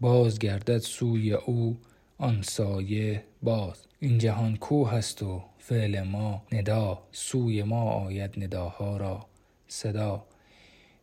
باز 0.00 0.38
گردد 0.38 0.78
سوی 0.78 1.32
او 1.32 1.76
آن 2.18 2.42
سایه 2.42 3.24
باز. 3.42 3.86
این 4.00 4.18
جهان 4.18 4.56
کوه 4.56 4.94
است 4.94 5.22
و 5.22 5.42
فعل 5.58 6.02
ما 6.02 6.42
ندا 6.52 7.02
سوی 7.12 7.62
ما 7.62 7.82
آید 7.90 8.44
نداها 8.44 8.96
را 8.96 9.26
صدا. 9.68 10.26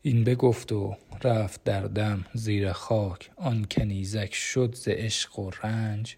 این 0.04 0.24
بگفت 0.24 0.72
و 0.72 0.96
رفت 1.24 1.64
در 1.64 1.82
دم 1.82 2.26
زیر 2.34 2.72
خاک. 2.72 3.32
آن 3.36 3.66
کنیزک 3.72 4.34
شد 4.34 4.76
ز 4.76 4.88
عشق 4.88 5.40
و 5.40 5.50
رنج 5.64 6.16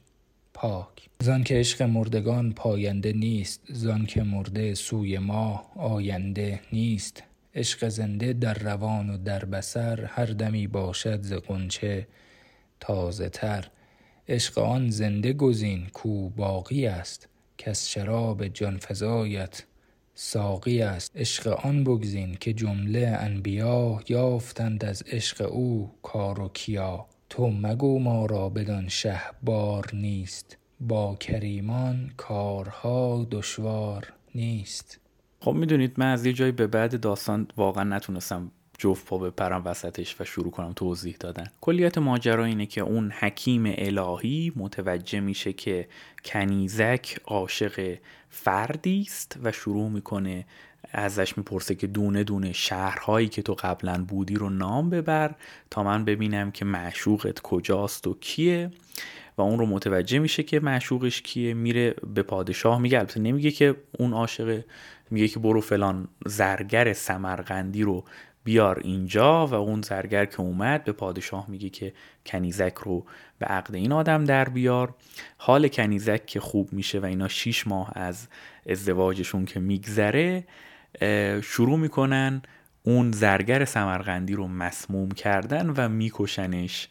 پاک. 0.54 1.10
زان 1.20 1.44
که 1.44 1.56
عشق 1.56 1.82
مردگان 1.82 2.54
پاینده 2.54 3.14
نیست 3.14 3.62
زان 3.70 4.06
که 4.06 4.24
مرده 4.24 4.74
سوی 4.74 5.18
ما 5.18 5.66
آینده 5.76 6.60
نیست. 6.74 7.24
عشق 7.56 7.88
زنده 7.90 8.34
در 8.34 8.54
روان 8.54 9.10
و 9.10 9.18
در 9.18 9.46
بسر 9.46 10.06
هر 10.06 10.26
دمی 10.26 10.68
باشد 10.68 11.22
ز 11.22 11.34
غنچه 11.34 12.08
تازه 12.80 13.30
تر. 13.30 13.68
عشق 14.30 14.58
آن 14.58 14.90
زنده 14.90 15.34
گزین 15.34 15.88
کو 15.94 16.30
باقی 16.30 16.88
است. 16.88 17.28
کز 17.58 17.86
شراب 17.86 18.48
جان 18.48 18.78
فزایت 18.78 19.64
ساقی 20.14 20.82
است. 20.82 21.12
عشق 21.16 21.48
آن 21.48 21.84
بگزین 21.84 22.38
که 22.40 22.54
جمله 22.54 23.18
انبیا 23.20 24.00
یافتند 24.10 24.86
از 24.86 25.04
عشق 25.08 25.52
او 25.52 25.92
کار 26.02 26.40
و 26.42 26.50
کیا. 26.54 27.06
تو 27.30 27.48
مگو 27.48 28.00
ما 28.00 28.26
را 28.26 28.50
بدان 28.50 28.88
شه 28.88 29.22
بار 29.44 29.90
نیست. 29.94 30.58
با 30.80 31.16
کریمان 31.16 32.12
کارها 32.18 33.28
دشوار 33.32 34.14
نیست. 34.36 35.00
خب 35.40 35.52
می‌دونید 35.52 35.94
من 35.98 36.14
از 36.14 36.26
یه 36.26 36.34
جایی 36.34 36.52
به 36.52 36.68
بعد 36.68 37.00
داستان 37.00 37.48
واقعا 37.58 37.84
نتونستم 37.84 38.52
جفت 38.84 39.06
پا 39.06 39.18
بپرم 39.18 39.62
وسطش 39.66 40.16
و 40.20 40.24
شروع 40.24 40.52
کنم 40.52 40.74
توضیح 40.74 41.16
دادن. 41.20 41.48
کلیت 41.62 41.98
ماجرا 41.98 42.46
اینه 42.46 42.66
که 42.66 42.82
اون 42.82 43.12
حکیم 43.12 43.64
الهی 43.78 44.54
متوجه 44.56 45.20
میشه 45.20 45.54
که 45.54 45.88
کنیزک 46.26 47.20
عاشق 47.26 47.98
فردی 48.30 49.02
است 49.08 49.40
و 49.44 49.52
شروع 49.52 49.90
می‌کنه 49.90 50.46
ازش 50.92 51.38
می‌پرسه 51.38 51.76
که 51.76 51.88
دونه 51.88 52.24
دونه 52.24 52.54
شهرهایی 52.54 53.28
که 53.28 53.42
تو 53.42 53.54
قبلا 53.54 54.06
بودی 54.08 54.36
رو 54.36 54.50
نام 54.50 54.90
ببر 54.90 55.36
تا 55.70 55.84
من 55.84 56.06
ببینم 56.06 56.52
که 56.52 56.66
معشوقت 56.66 57.40
کجاست 57.40 58.08
و 58.08 58.18
کیه. 58.22 58.72
و 59.38 59.42
اون 59.42 59.60
رو 59.60 59.66
متوجه 59.66 60.20
میشه 60.20 60.44
که 60.44 60.60
معشوقش 60.60 61.22
کیه. 61.22 61.54
میره 61.54 61.96
به 62.14 62.24
پادشاه 62.24 62.82
میگه 62.82 63.00
البته 63.00 63.20
نمیگه 63.20 63.52
که 63.52 63.76
اون 64.00 64.14
عاشقه 64.14 64.66
میگه 65.10 65.28
که 65.28 65.40
برو 65.40 65.62
فلان 65.62 66.08
زرگر 66.26 66.94
سمرقندی 66.94 67.84
رو 67.84 68.04
بیار 68.44 68.80
اینجا 68.84 69.48
و 69.48 69.54
اون 69.54 69.82
زرگر 69.82 70.26
که 70.26 70.40
اومد 70.40 70.84
به 70.84 70.92
پادشاه 70.92 71.46
میگه 71.50 71.70
که 71.70 71.94
کنیزک 72.26 72.74
رو 72.76 73.06
به 73.40 73.46
عقد 73.46 73.76
این 73.76 73.92
آدم 73.92 74.24
در 74.24 74.50
بیار. 74.50 74.96
حال 75.38 75.68
کنیزک 75.68 76.26
که 76.26 76.40
خوب 76.40 76.74
میشه 76.74 77.00
و 77.00 77.06
اینا 77.06 77.28
شیش 77.28 77.68
ماه 77.68 77.92
از 77.96 78.28
ازدواجشون 78.70 79.46
که 79.46 79.60
میگذره 79.60 80.44
شروع 81.42 81.80
می‌کنن 81.80 82.42
اون 82.84 83.12
زرگر 83.12 83.66
سمرقندی 83.66 84.34
رو 84.34 84.48
مسموم 84.48 85.12
کردن 85.12 85.70
و 85.70 85.90
میکشنش 85.90 86.88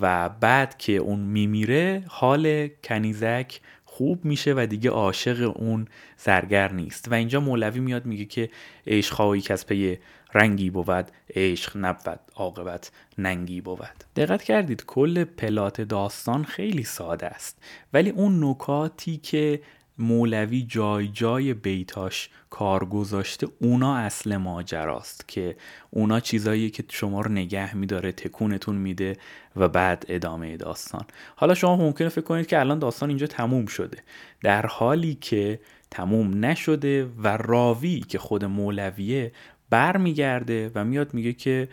و 0.00 0.28
بعد 0.28 0.78
که 0.78 0.92
اون 0.92 1.18
میمیره 1.18 2.04
حال 2.08 2.68
کنیزک 2.84 3.60
خوب 3.84 4.24
میشه 4.24 4.54
و 4.56 4.66
دیگه 4.70 4.90
عاشق 4.90 5.52
اون 5.56 5.88
زرگر 6.16 6.72
نیست. 6.72 7.08
و 7.12 7.14
اینجا 7.14 7.40
مولوی 7.40 7.80
میاد 7.80 8.06
میگه 8.06 8.24
که 8.24 8.50
عشق 8.86 9.38
که 9.42 9.52
از 9.52 9.66
پی 9.66 9.98
رنگی 10.34 10.70
بود 10.70 11.10
عشق 11.34 11.76
نبود 11.76 12.20
عاقبت 12.36 12.92
ننگی 13.18 13.60
بود. 13.60 14.04
دقت 14.16 14.42
کردید 14.42 14.84
کل 14.86 15.24
پلات 15.24 15.80
داستان 15.80 16.44
خیلی 16.44 16.84
ساده 16.84 17.26
است. 17.26 17.58
ولی 17.92 18.10
اون 18.10 18.44
نکاتی 18.44 19.16
که 19.16 19.60
مولوی 19.98 20.62
جای 20.62 21.08
جای 21.08 21.54
بیتاش 21.54 22.28
کار 22.50 22.84
گذاشته 22.84 23.46
اونا 23.60 23.96
اصل 23.96 24.36
ماجراست 24.36 25.28
که 25.28 25.56
اونا 25.90 26.20
چیزایی 26.20 26.70
که 26.70 26.84
شما 26.88 27.20
رو 27.20 27.32
نگه 27.32 27.76
میداره 27.76 28.12
تکونتون 28.12 28.76
میده 28.76 29.16
و 29.56 29.68
بعد 29.68 30.04
ادامه 30.08 30.56
داستان. 30.56 31.04
حالا 31.36 31.54
شما 31.54 31.76
ممکنه 31.76 32.08
فکر 32.08 32.24
کنید 32.24 32.46
که 32.46 32.60
الان 32.60 32.78
داستان 32.78 33.08
اینجا 33.08 33.26
تموم 33.26 33.66
شده. 33.66 33.98
در 34.42 34.66
حالی 34.66 35.14
که 35.14 35.60
تموم 35.90 36.44
نشده 36.44 37.04
و 37.04 37.36
راوی 37.36 38.00
که 38.00 38.18
خود 38.18 38.44
مولویه 38.44 39.32
برمیگرده 39.72 40.70
و 40.74 40.84
میاد 40.84 41.14
میگه 41.14 41.32
که 41.32 41.68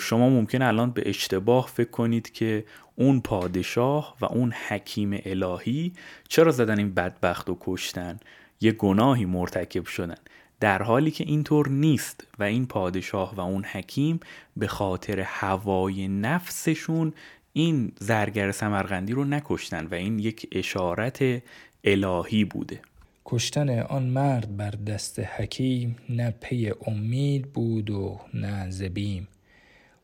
شما 0.00 0.28
ممکن 0.28 0.62
الان 0.62 0.90
به 0.90 1.08
اشتباه 1.08 1.66
فکر 1.66 1.90
کنید 1.90 2.32
که 2.32 2.64
اون 2.96 3.20
پادشاه 3.20 4.16
و 4.20 4.24
اون 4.24 4.52
حکیم 4.68 5.20
الهی 5.24 5.92
چرا 6.28 6.50
زدن 6.50 6.78
این 6.78 6.94
بدبخت 6.94 7.50
و 7.50 7.56
کشتن؟ 7.60 8.18
یه 8.60 8.72
گناهی 8.72 9.24
مرتکب 9.24 9.86
شدن. 9.86 10.16
در 10.60 10.82
حالی 10.82 11.10
که 11.10 11.24
اینطور 11.24 11.68
نیست 11.68 12.26
و 12.38 12.42
این 12.42 12.66
پادشاه 12.66 13.34
و 13.36 13.40
اون 13.40 13.64
حکیم 13.64 14.20
به 14.56 14.66
خاطر 14.66 15.20
هوای 15.20 16.08
نفسشون 16.08 17.12
این 17.52 17.92
زرگر 17.98 18.52
سمرغندی 18.52 19.12
رو 19.12 19.24
نکشتن 19.24 19.86
و 19.86 19.94
این 19.94 20.18
یک 20.18 20.48
اشارت 20.52 21.42
الهی 21.84 22.44
بوده. 22.44 22.80
کشتن 23.26 23.78
آن 23.78 24.02
مرد 24.02 24.56
بر 24.56 24.70
دست 24.70 25.18
حکیم 25.18 25.96
نه 26.08 26.30
پی 26.30 26.72
امید 26.86 27.52
بود 27.52 27.90
و 27.90 28.20
نه 28.34 28.70
زبیم. 28.70 29.28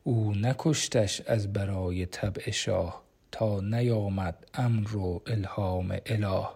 او 0.03 0.33
نکشتش 0.33 1.21
از 1.21 1.53
برای 1.53 2.05
طبع 2.05 2.51
شاه 2.51 3.03
تا 3.31 3.59
نیامد 3.59 4.47
امر 4.53 4.95
و 4.95 5.21
الهام 5.27 5.97
اله. 6.05 6.47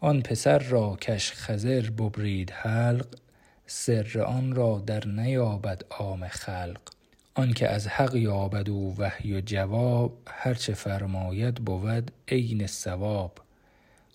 آن 0.00 0.22
پسر 0.22 0.58
را 0.58 0.96
کش 0.96 1.32
خزر 1.32 1.90
ببرید 1.90 2.50
حلق 2.50 3.06
سر 3.66 4.20
آن 4.20 4.54
را 4.54 4.82
در 4.86 5.06
نیابد 5.06 5.82
عام 5.90 6.28
خلق. 6.28 6.80
آنکه 7.34 7.68
از 7.68 7.88
حق 7.88 8.14
یابد 8.14 8.68
و 8.68 8.94
وحی 8.98 9.34
و 9.34 9.40
جواب 9.40 10.18
هرچه 10.26 10.74
فرماید 10.74 11.54
بود 11.54 12.10
عین 12.28 12.66
ثواب. 12.66 13.32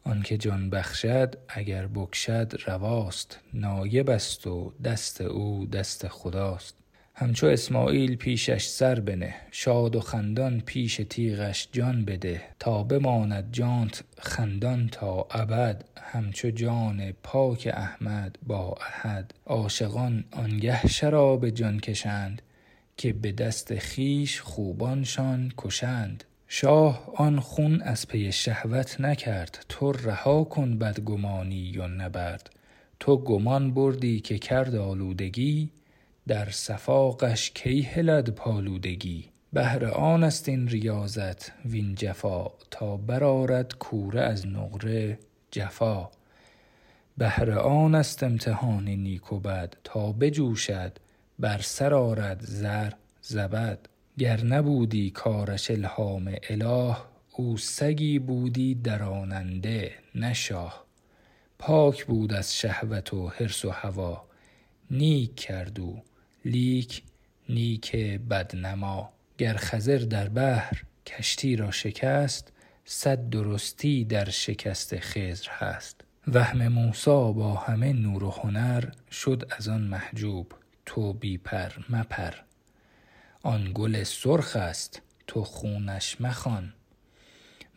آنکه 0.08 0.38
جان 0.38 0.70
بخشد 0.70 1.36
اگر 1.49 1.88
بکشد 1.88 2.53
رواست. 2.68 3.39
نایب 3.53 4.10
است 4.10 4.47
و 4.47 4.74
دست 4.84 5.22
او 5.22 5.66
دست 5.66 6.08
خداست. 6.08 6.78
همچو 7.16 7.47
اسماعیل 7.47 8.16
پیشش 8.16 8.66
سر 8.66 8.99
بنه 8.99 9.36
شاد 9.51 9.95
و 9.95 9.99
خندان 9.99 10.62
پیش 10.62 11.01
تیغش 11.10 11.68
جان 11.72 12.06
بده. 12.06 12.41
تا 12.60 12.84
بماند 12.84 13.51
جانت 13.51 14.03
خندان 14.18 14.89
تا 14.91 15.28
ابد 15.32 15.86
همچو 16.01 16.49
جان 16.49 17.12
پاک 17.24 17.70
احمد 17.74 18.38
با 18.43 18.76
احد. 18.82 19.34
عاشقان 19.45 20.24
آنگه 20.32 20.88
شراب 20.88 21.49
جان 21.49 21.80
کشند 21.80 22.41
که 22.97 23.14
به 23.14 23.32
دست 23.32 23.76
خیش 23.76 24.41
خوبانشان 24.41 25.51
کشند. 25.58 26.24
شاه 26.47 27.11
آن 27.15 27.39
خون 27.39 27.81
از 27.81 28.07
پی 28.07 28.31
شهوت 28.31 29.01
نکرد 29.01 29.65
تو 29.69 29.91
رها 29.91 30.43
کن 30.43 30.77
بدگمانی 30.77 31.77
و 31.77 31.87
نبرد. 31.87 32.49
تو 32.99 33.17
گمان 33.17 33.73
بردی 33.73 34.19
که 34.19 34.37
کرد 34.37 34.75
آلودگی 34.75 35.71
در 36.27 36.49
صفاقش 36.49 37.51
کی 37.51 37.81
هلد 37.81 38.29
پالودگی. 38.29 39.29
بهر 39.53 39.85
آن 39.85 40.23
است 40.23 40.49
این 40.49 40.67
ریاضت 40.67 41.51
وین 41.65 41.95
جفا 41.95 42.47
تا 42.71 42.97
برآرد 42.97 43.73
کوره 43.77 44.21
از 44.21 44.47
نقره 44.47 45.19
جفا. 45.51 46.09
بهر 47.17 47.51
آن 47.51 47.95
است 47.95 48.23
امتحان 48.23 48.85
نیک 48.85 49.33
و 49.33 49.39
بد 49.39 49.73
تا 49.83 50.11
بجوشد 50.11 50.97
بر 51.39 51.61
سر 51.61 51.93
آرد 51.93 52.41
زر 52.41 52.91
زبد. 53.21 53.79
گر 54.18 54.43
نبودی 54.43 55.09
کارش 55.09 55.72
الهام 55.72 56.36
اله 56.49 56.97
او 57.32 57.57
سگی 57.57 58.20
بودی 58.20 58.76
دراننده 58.76 59.91
نه 60.16 60.34
شاه. 60.34 60.86
پاک 61.59 62.05
بود 62.05 62.34
از 62.34 62.57
شهوت 62.57 63.13
و 63.13 63.28
حرص 63.28 63.66
و 63.66 63.70
هوا 63.70 64.26
نیک 64.91 65.36
کرد 65.36 65.80
او 65.80 66.03
لیک 66.45 67.03
نیک 67.49 67.95
بدنما. 68.30 69.13
گر 69.38 69.53
خضر 69.53 69.97
در 69.97 70.30
بحر 70.30 70.84
کشتی 71.05 71.55
را 71.55 71.72
شکست 71.72 72.51
صد 72.86 73.30
درستی 73.30 74.05
در 74.05 74.30
شکست 74.30 74.99
خضر 74.99 75.49
هست. 75.49 76.01
وهم 76.28 76.68
موسی 76.68 77.34
با 77.34 77.55
همه 77.55 77.93
نور 77.93 78.24
و 78.24 78.30
هنر 78.30 78.84
شد 79.11 79.51
از 79.57 79.68
آن 79.68 79.82
محجوب 79.82 80.53
تو 80.86 81.13
بی 81.13 81.38
پر 81.38 81.72
مپر. 81.89 82.44
آن 83.45 83.71
گل 83.73 84.03
سرخ 84.03 84.55
است 84.55 85.01
تو 85.27 85.43
خونش 85.43 86.21
مخوان. 86.21 86.73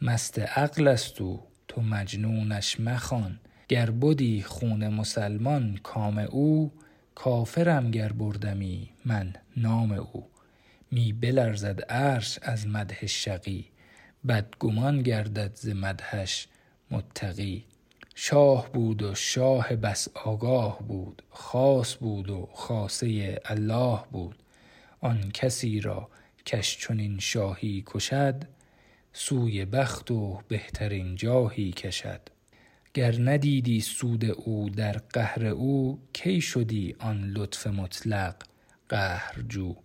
مست 0.03 0.39
عقل 0.39 0.89
است 0.89 1.21
او 1.21 1.41
تو 1.69 1.81
مجنونش 1.81 2.81
مخوان. 2.81 3.41
گر 3.69 3.91
بدی 3.91 4.43
خون 4.43 4.89
مسلمان 4.89 5.79
کام 5.83 6.19
او 6.19 6.73
کافرم 7.15 7.91
گر 7.91 8.13
بردمی 8.13 8.91
من 9.05 9.33
نام 9.57 9.93
او. 9.93 10.27
می 10.91 11.13
بلرزد 11.13 11.81
عرش 11.81 12.39
از 12.43 12.67
مدح 12.67 13.07
شقی 13.07 13.67
بدگمان 14.29 15.03
گردد 15.03 15.55
ز 15.55 15.69
مدحش 15.69 16.49
متقی. 16.91 17.65
شاه 18.15 18.73
بود 18.73 19.03
و 19.03 19.15
شاه 19.15 19.77
بس 19.77 20.09
آگاه 20.15 20.79
بود 20.83 21.23
خاص 21.31 21.97
بود 21.97 22.31
و 22.31 22.49
خاصه 22.55 23.41
الله 23.45 24.01
بود. 24.13 24.43
آن 25.01 25.31
کسی 25.35 25.81
را 25.81 26.09
کش 26.47 26.79
چنین 26.79 27.19
شاهی 27.19 27.85
کشد 27.87 28.45
سوی 29.13 29.65
بخت 29.65 30.11
و 30.11 30.41
بهترین 30.49 31.17
جاهی 31.17 31.73
کشد. 31.73 32.21
گر 32.95 33.15
ندیدی 33.19 33.81
سود 33.81 34.25
او 34.25 34.71
در 34.71 34.93
قهر 34.93 35.47
او 35.47 35.99
کی 36.13 36.41
شدی 36.41 36.97
آن 36.99 37.25
لطف 37.25 37.67
مطلق 37.67 38.35
قهرجو؟ 38.89 39.77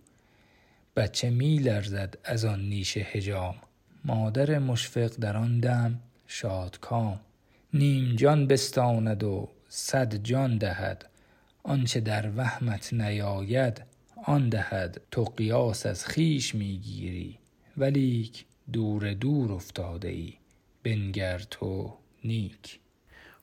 بچه 0.96 1.30
می 1.30 1.58
لرزد 1.58 2.18
از 2.24 2.44
آن 2.44 2.60
نیش 2.60 2.96
حجام. 2.96 3.54
مادر 4.04 4.58
مشفق 4.58 5.16
در 5.20 5.36
آن 5.36 5.60
دم 5.60 6.00
شادکام 6.26 7.20
نیم 7.74 8.16
جان 8.16 8.46
بستاند 8.46 9.24
و 9.24 9.48
صد 9.68 10.14
جان 10.14 10.58
دهد. 10.58 11.10
آنچه 11.62 12.00
در 12.00 12.30
وهمت 12.36 12.92
نیاید 12.92 13.82
آن 14.26 14.48
دهد 14.48 15.00
تو 15.10 15.24
قیاس 15.24 15.86
از 15.86 16.06
خویش 16.06 16.54
می 16.54 16.78
گیری 16.78 17.38
ولیک 17.76 18.44
دور 18.72 19.14
دور 19.14 19.52
افتاده 19.52 20.08
ای 20.08 20.32
بنگر 20.82 21.38
تو 21.38 21.94
نیک. 22.24 22.80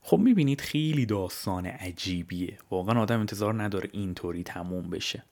خب 0.02 0.18
می‌بینید 0.18 0.62
خیلی 0.62 1.06
داستان 1.06 1.66
عجیبیه. 1.66 2.58
واقعا 2.72 3.02
آدم 3.02 3.20
انتظار 3.20 3.64
نداره 3.64 3.90
اینطوری 3.92 4.44
تموم 4.44 4.90
بشه. 4.90 5.24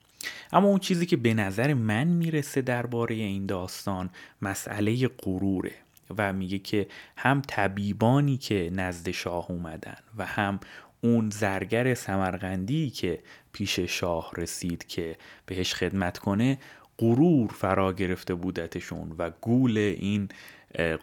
اما 0.53 0.67
اون 0.67 0.79
چیزی 0.79 1.05
که 1.05 1.17
به 1.17 1.33
نظر 1.33 1.73
من 1.73 2.07
می‌رسه 2.07 2.61
درباره 2.61 3.15
این 3.15 3.45
داستان 3.45 4.09
مسئله 4.41 5.07
غروره 5.07 5.75
و 6.17 6.33
میگه 6.33 6.59
که 6.59 6.87
هم 7.17 7.41
طبیبانی 7.47 8.37
که 8.37 8.69
نزد 8.73 9.11
شاه 9.11 9.51
اومدن 9.51 9.97
و 10.17 10.25
هم 10.25 10.59
اون 11.01 11.29
زرگر 11.29 11.93
سمرقندی 11.93 12.89
که 12.89 13.19
پیش 13.51 13.79
شاه 13.79 14.31
رسید 14.37 14.87
که 14.87 15.17
بهش 15.45 15.73
خدمت 15.73 16.17
کنه 16.17 16.57
غرور 16.97 17.51
فرا 17.51 17.93
گرفته 17.93 18.33
بودتشون 18.33 19.15
و 19.17 19.29
گول 19.41 19.77
این 19.77 20.29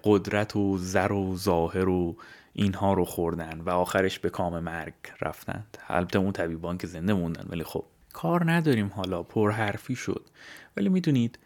قدرت 0.04 0.56
و 0.56 0.78
زر 0.78 1.12
و 1.12 1.36
ظاهر 1.36 1.88
و 1.88 2.16
اینها 2.52 2.92
رو 2.92 3.04
خوردن 3.04 3.60
و 3.60 3.70
آخرش 3.70 4.18
به 4.18 4.30
کام 4.30 4.60
مرگ 4.60 4.94
رفتند 5.20 5.78
البته 5.88 6.18
اون 6.18 6.32
طبیبان 6.32 6.78
که 6.78 6.86
زنده 6.86 7.12
موندن 7.12 7.46
ولی 7.48 7.64
خب 7.64 7.84
کار 8.12 8.52
نداریم 8.52 8.92
حالا 8.94 9.22
پرحرفی 9.22 9.96
شد. 9.96 10.26
ولی 10.76 10.88
می‌دونید 10.88 11.38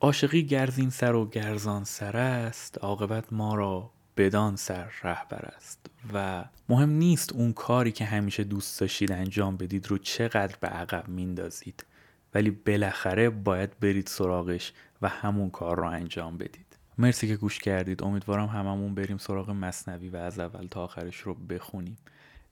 عاشقی 0.00 0.46
گرزین 0.46 0.90
سر 0.90 1.14
و 1.14 1.28
گرزان 1.28 1.84
سر 1.84 2.16
است 2.16 2.78
عاقبت 2.78 3.32
ما 3.32 3.54
را 3.54 3.90
بدان 4.16 4.56
سر 4.56 4.92
رهبر 5.02 5.52
است. 5.56 5.87
و 6.14 6.44
مهم 6.68 6.90
نیست 6.90 7.32
اون 7.32 7.52
کاری 7.52 7.92
که 7.92 8.04
همیشه 8.04 8.44
دوست 8.44 8.80
داشتید 8.80 9.12
انجام 9.12 9.56
بدید 9.56 9.86
رو 9.86 9.98
چقدر 9.98 10.56
به 10.60 10.68
عقب 10.68 11.08
میندازید 11.08 11.86
ولی 12.34 12.50
بالاخره 12.50 13.30
باید 13.30 13.80
برید 13.80 14.06
سراغش 14.06 14.72
و 15.02 15.08
همون 15.08 15.50
کار 15.50 15.76
رو 15.76 15.88
انجام 15.88 16.38
بدید. 16.38 16.78
مرسی 16.98 17.28
که 17.28 17.36
گوش 17.36 17.58
کردید. 17.58 18.02
امیدوارم 18.02 18.46
هممون 18.46 18.94
بریم 18.94 19.18
سراغ 19.18 19.50
مصنوی 19.50 20.08
و 20.08 20.16
از 20.16 20.38
اول 20.38 20.66
تا 20.66 20.84
آخرش 20.84 21.16
رو 21.16 21.34
بخونیم. 21.34 21.96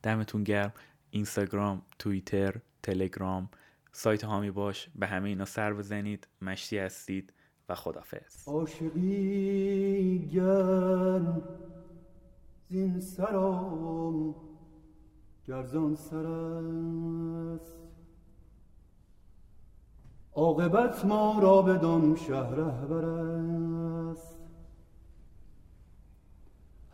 دمتون 0.02 0.44
گرم. 0.44 0.72
اینستاگرام 1.10 1.82
توییتر 1.98 2.54
تلگرام 2.82 3.48
سایت 3.92 4.24
هامی 4.24 4.50
باش. 4.50 4.88
به 4.94 5.06
همه 5.06 5.28
اینا 5.28 5.44
سر 5.44 5.72
بزنید. 5.72 6.26
مشتی 6.42 6.78
هستید 6.78 7.32
و 7.68 7.74
خدافز 7.74 8.48
عاشقی 8.48 10.18
زین 12.68 13.00
سرام 13.00 14.34
گرزان 15.48 15.94
سر 15.94 16.26
است. 16.26 17.78
عاقبت 20.34 21.04
ما 21.04 21.38
را 21.40 21.62
بدان 21.62 22.16
شهر 22.16 22.54
رهبر 22.54 23.04
است. 23.04 24.38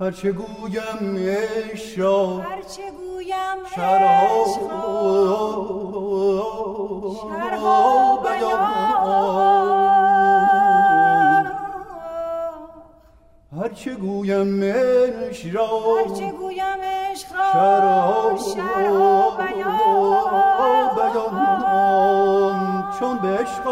هرچه 0.01 0.33
گویم 0.33 1.17
عشق 1.17 1.99
را 1.99 2.39
هرچه 2.39 2.91
گویم 2.91 3.65
شرها 3.75 4.45
شرها 7.23 8.17
بیان. 8.23 9.52
هرچه 13.63 13.95
گویم 13.95 14.63
عشق 14.63 15.55
را. 15.55 15.69
هرچه 15.99 16.33
گویم 16.33 16.81
عشق 16.83 17.33
را. 17.33 18.37
شراب 18.55 19.37
بیان. 19.37 20.93
چون 23.01 23.19
به 23.19 23.29
عشق 23.29 23.65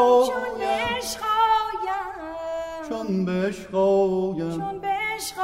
چون 2.88 3.24
به 3.24 3.32
عشق 3.32 3.60
چون 4.56 4.80
به 4.80 4.88
عشق 4.88 5.36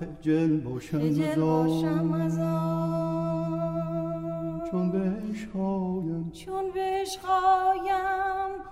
خجل 0.00 0.60
باشم 0.60 0.98
از 2.12 2.38
چون 4.70 4.90
به 4.90 4.98
عشق 4.98 5.52
چون 6.44 6.70
به 6.74 6.80
عشق 6.80 7.20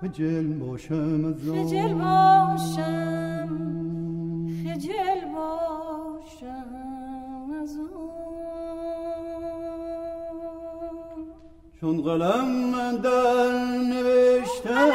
خجل 0.00 0.52
باشم 0.52 1.24
از 1.24 1.34
خجل 1.50 1.94
باشم. 1.94 3.79
خجل 4.80 5.20
باشم 5.34 6.70
از 7.62 7.76
چون 11.80 12.02
قلم 12.02 12.46
من 12.46 12.96
در 12.96 13.52
نوشتم 13.90 14.90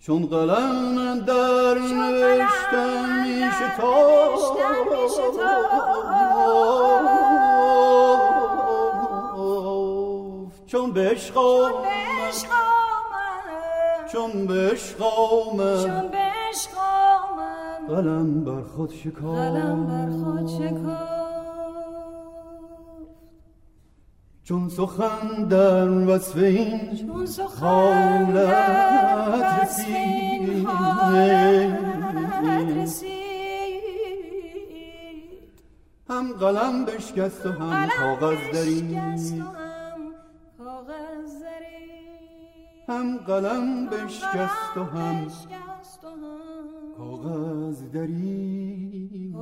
چون 0.00 0.26
قلم 0.26 1.20
در 1.20 1.74
نوشتم 1.74 3.22
می 3.22 3.50
چون 10.66 10.92
به 10.92 11.10
عشق 11.10 11.34
چون 14.12 14.46
به 14.46 14.70
عشق 14.72 14.98
چون 15.82 16.06
به 16.08 16.14
عشق 16.18 16.70
قلم 17.88 18.44
بر 18.44 18.62
خود 18.62 18.92
شکار 18.92 19.36
قلم 19.36 19.86
بر 19.86 20.10
خود 20.24 20.48
شکار 20.48 21.16
چون 24.44 24.68
سخن 24.68 25.44
در 25.44 25.88
وصف 25.88 26.36
این 26.36 26.96
چون 26.96 27.26
سخن 27.26 28.32
در 28.32 29.62
وصف 29.62 29.88
این 29.88 30.66
حالت 30.66 31.78
رسید. 32.76 33.26
هم 36.08 36.32
قلم 36.32 36.84
بشکست 36.84 37.46
و 37.46 37.52
هم 37.52 37.88
کاغذ 37.88 38.38
دری 38.52 38.96
هم 42.88 43.18
قلم 43.18 43.86
بشکست 43.86 44.76
و 44.76 44.84
هم 44.84 45.26
کاغذ 46.96 47.90
داری. 47.92 49.34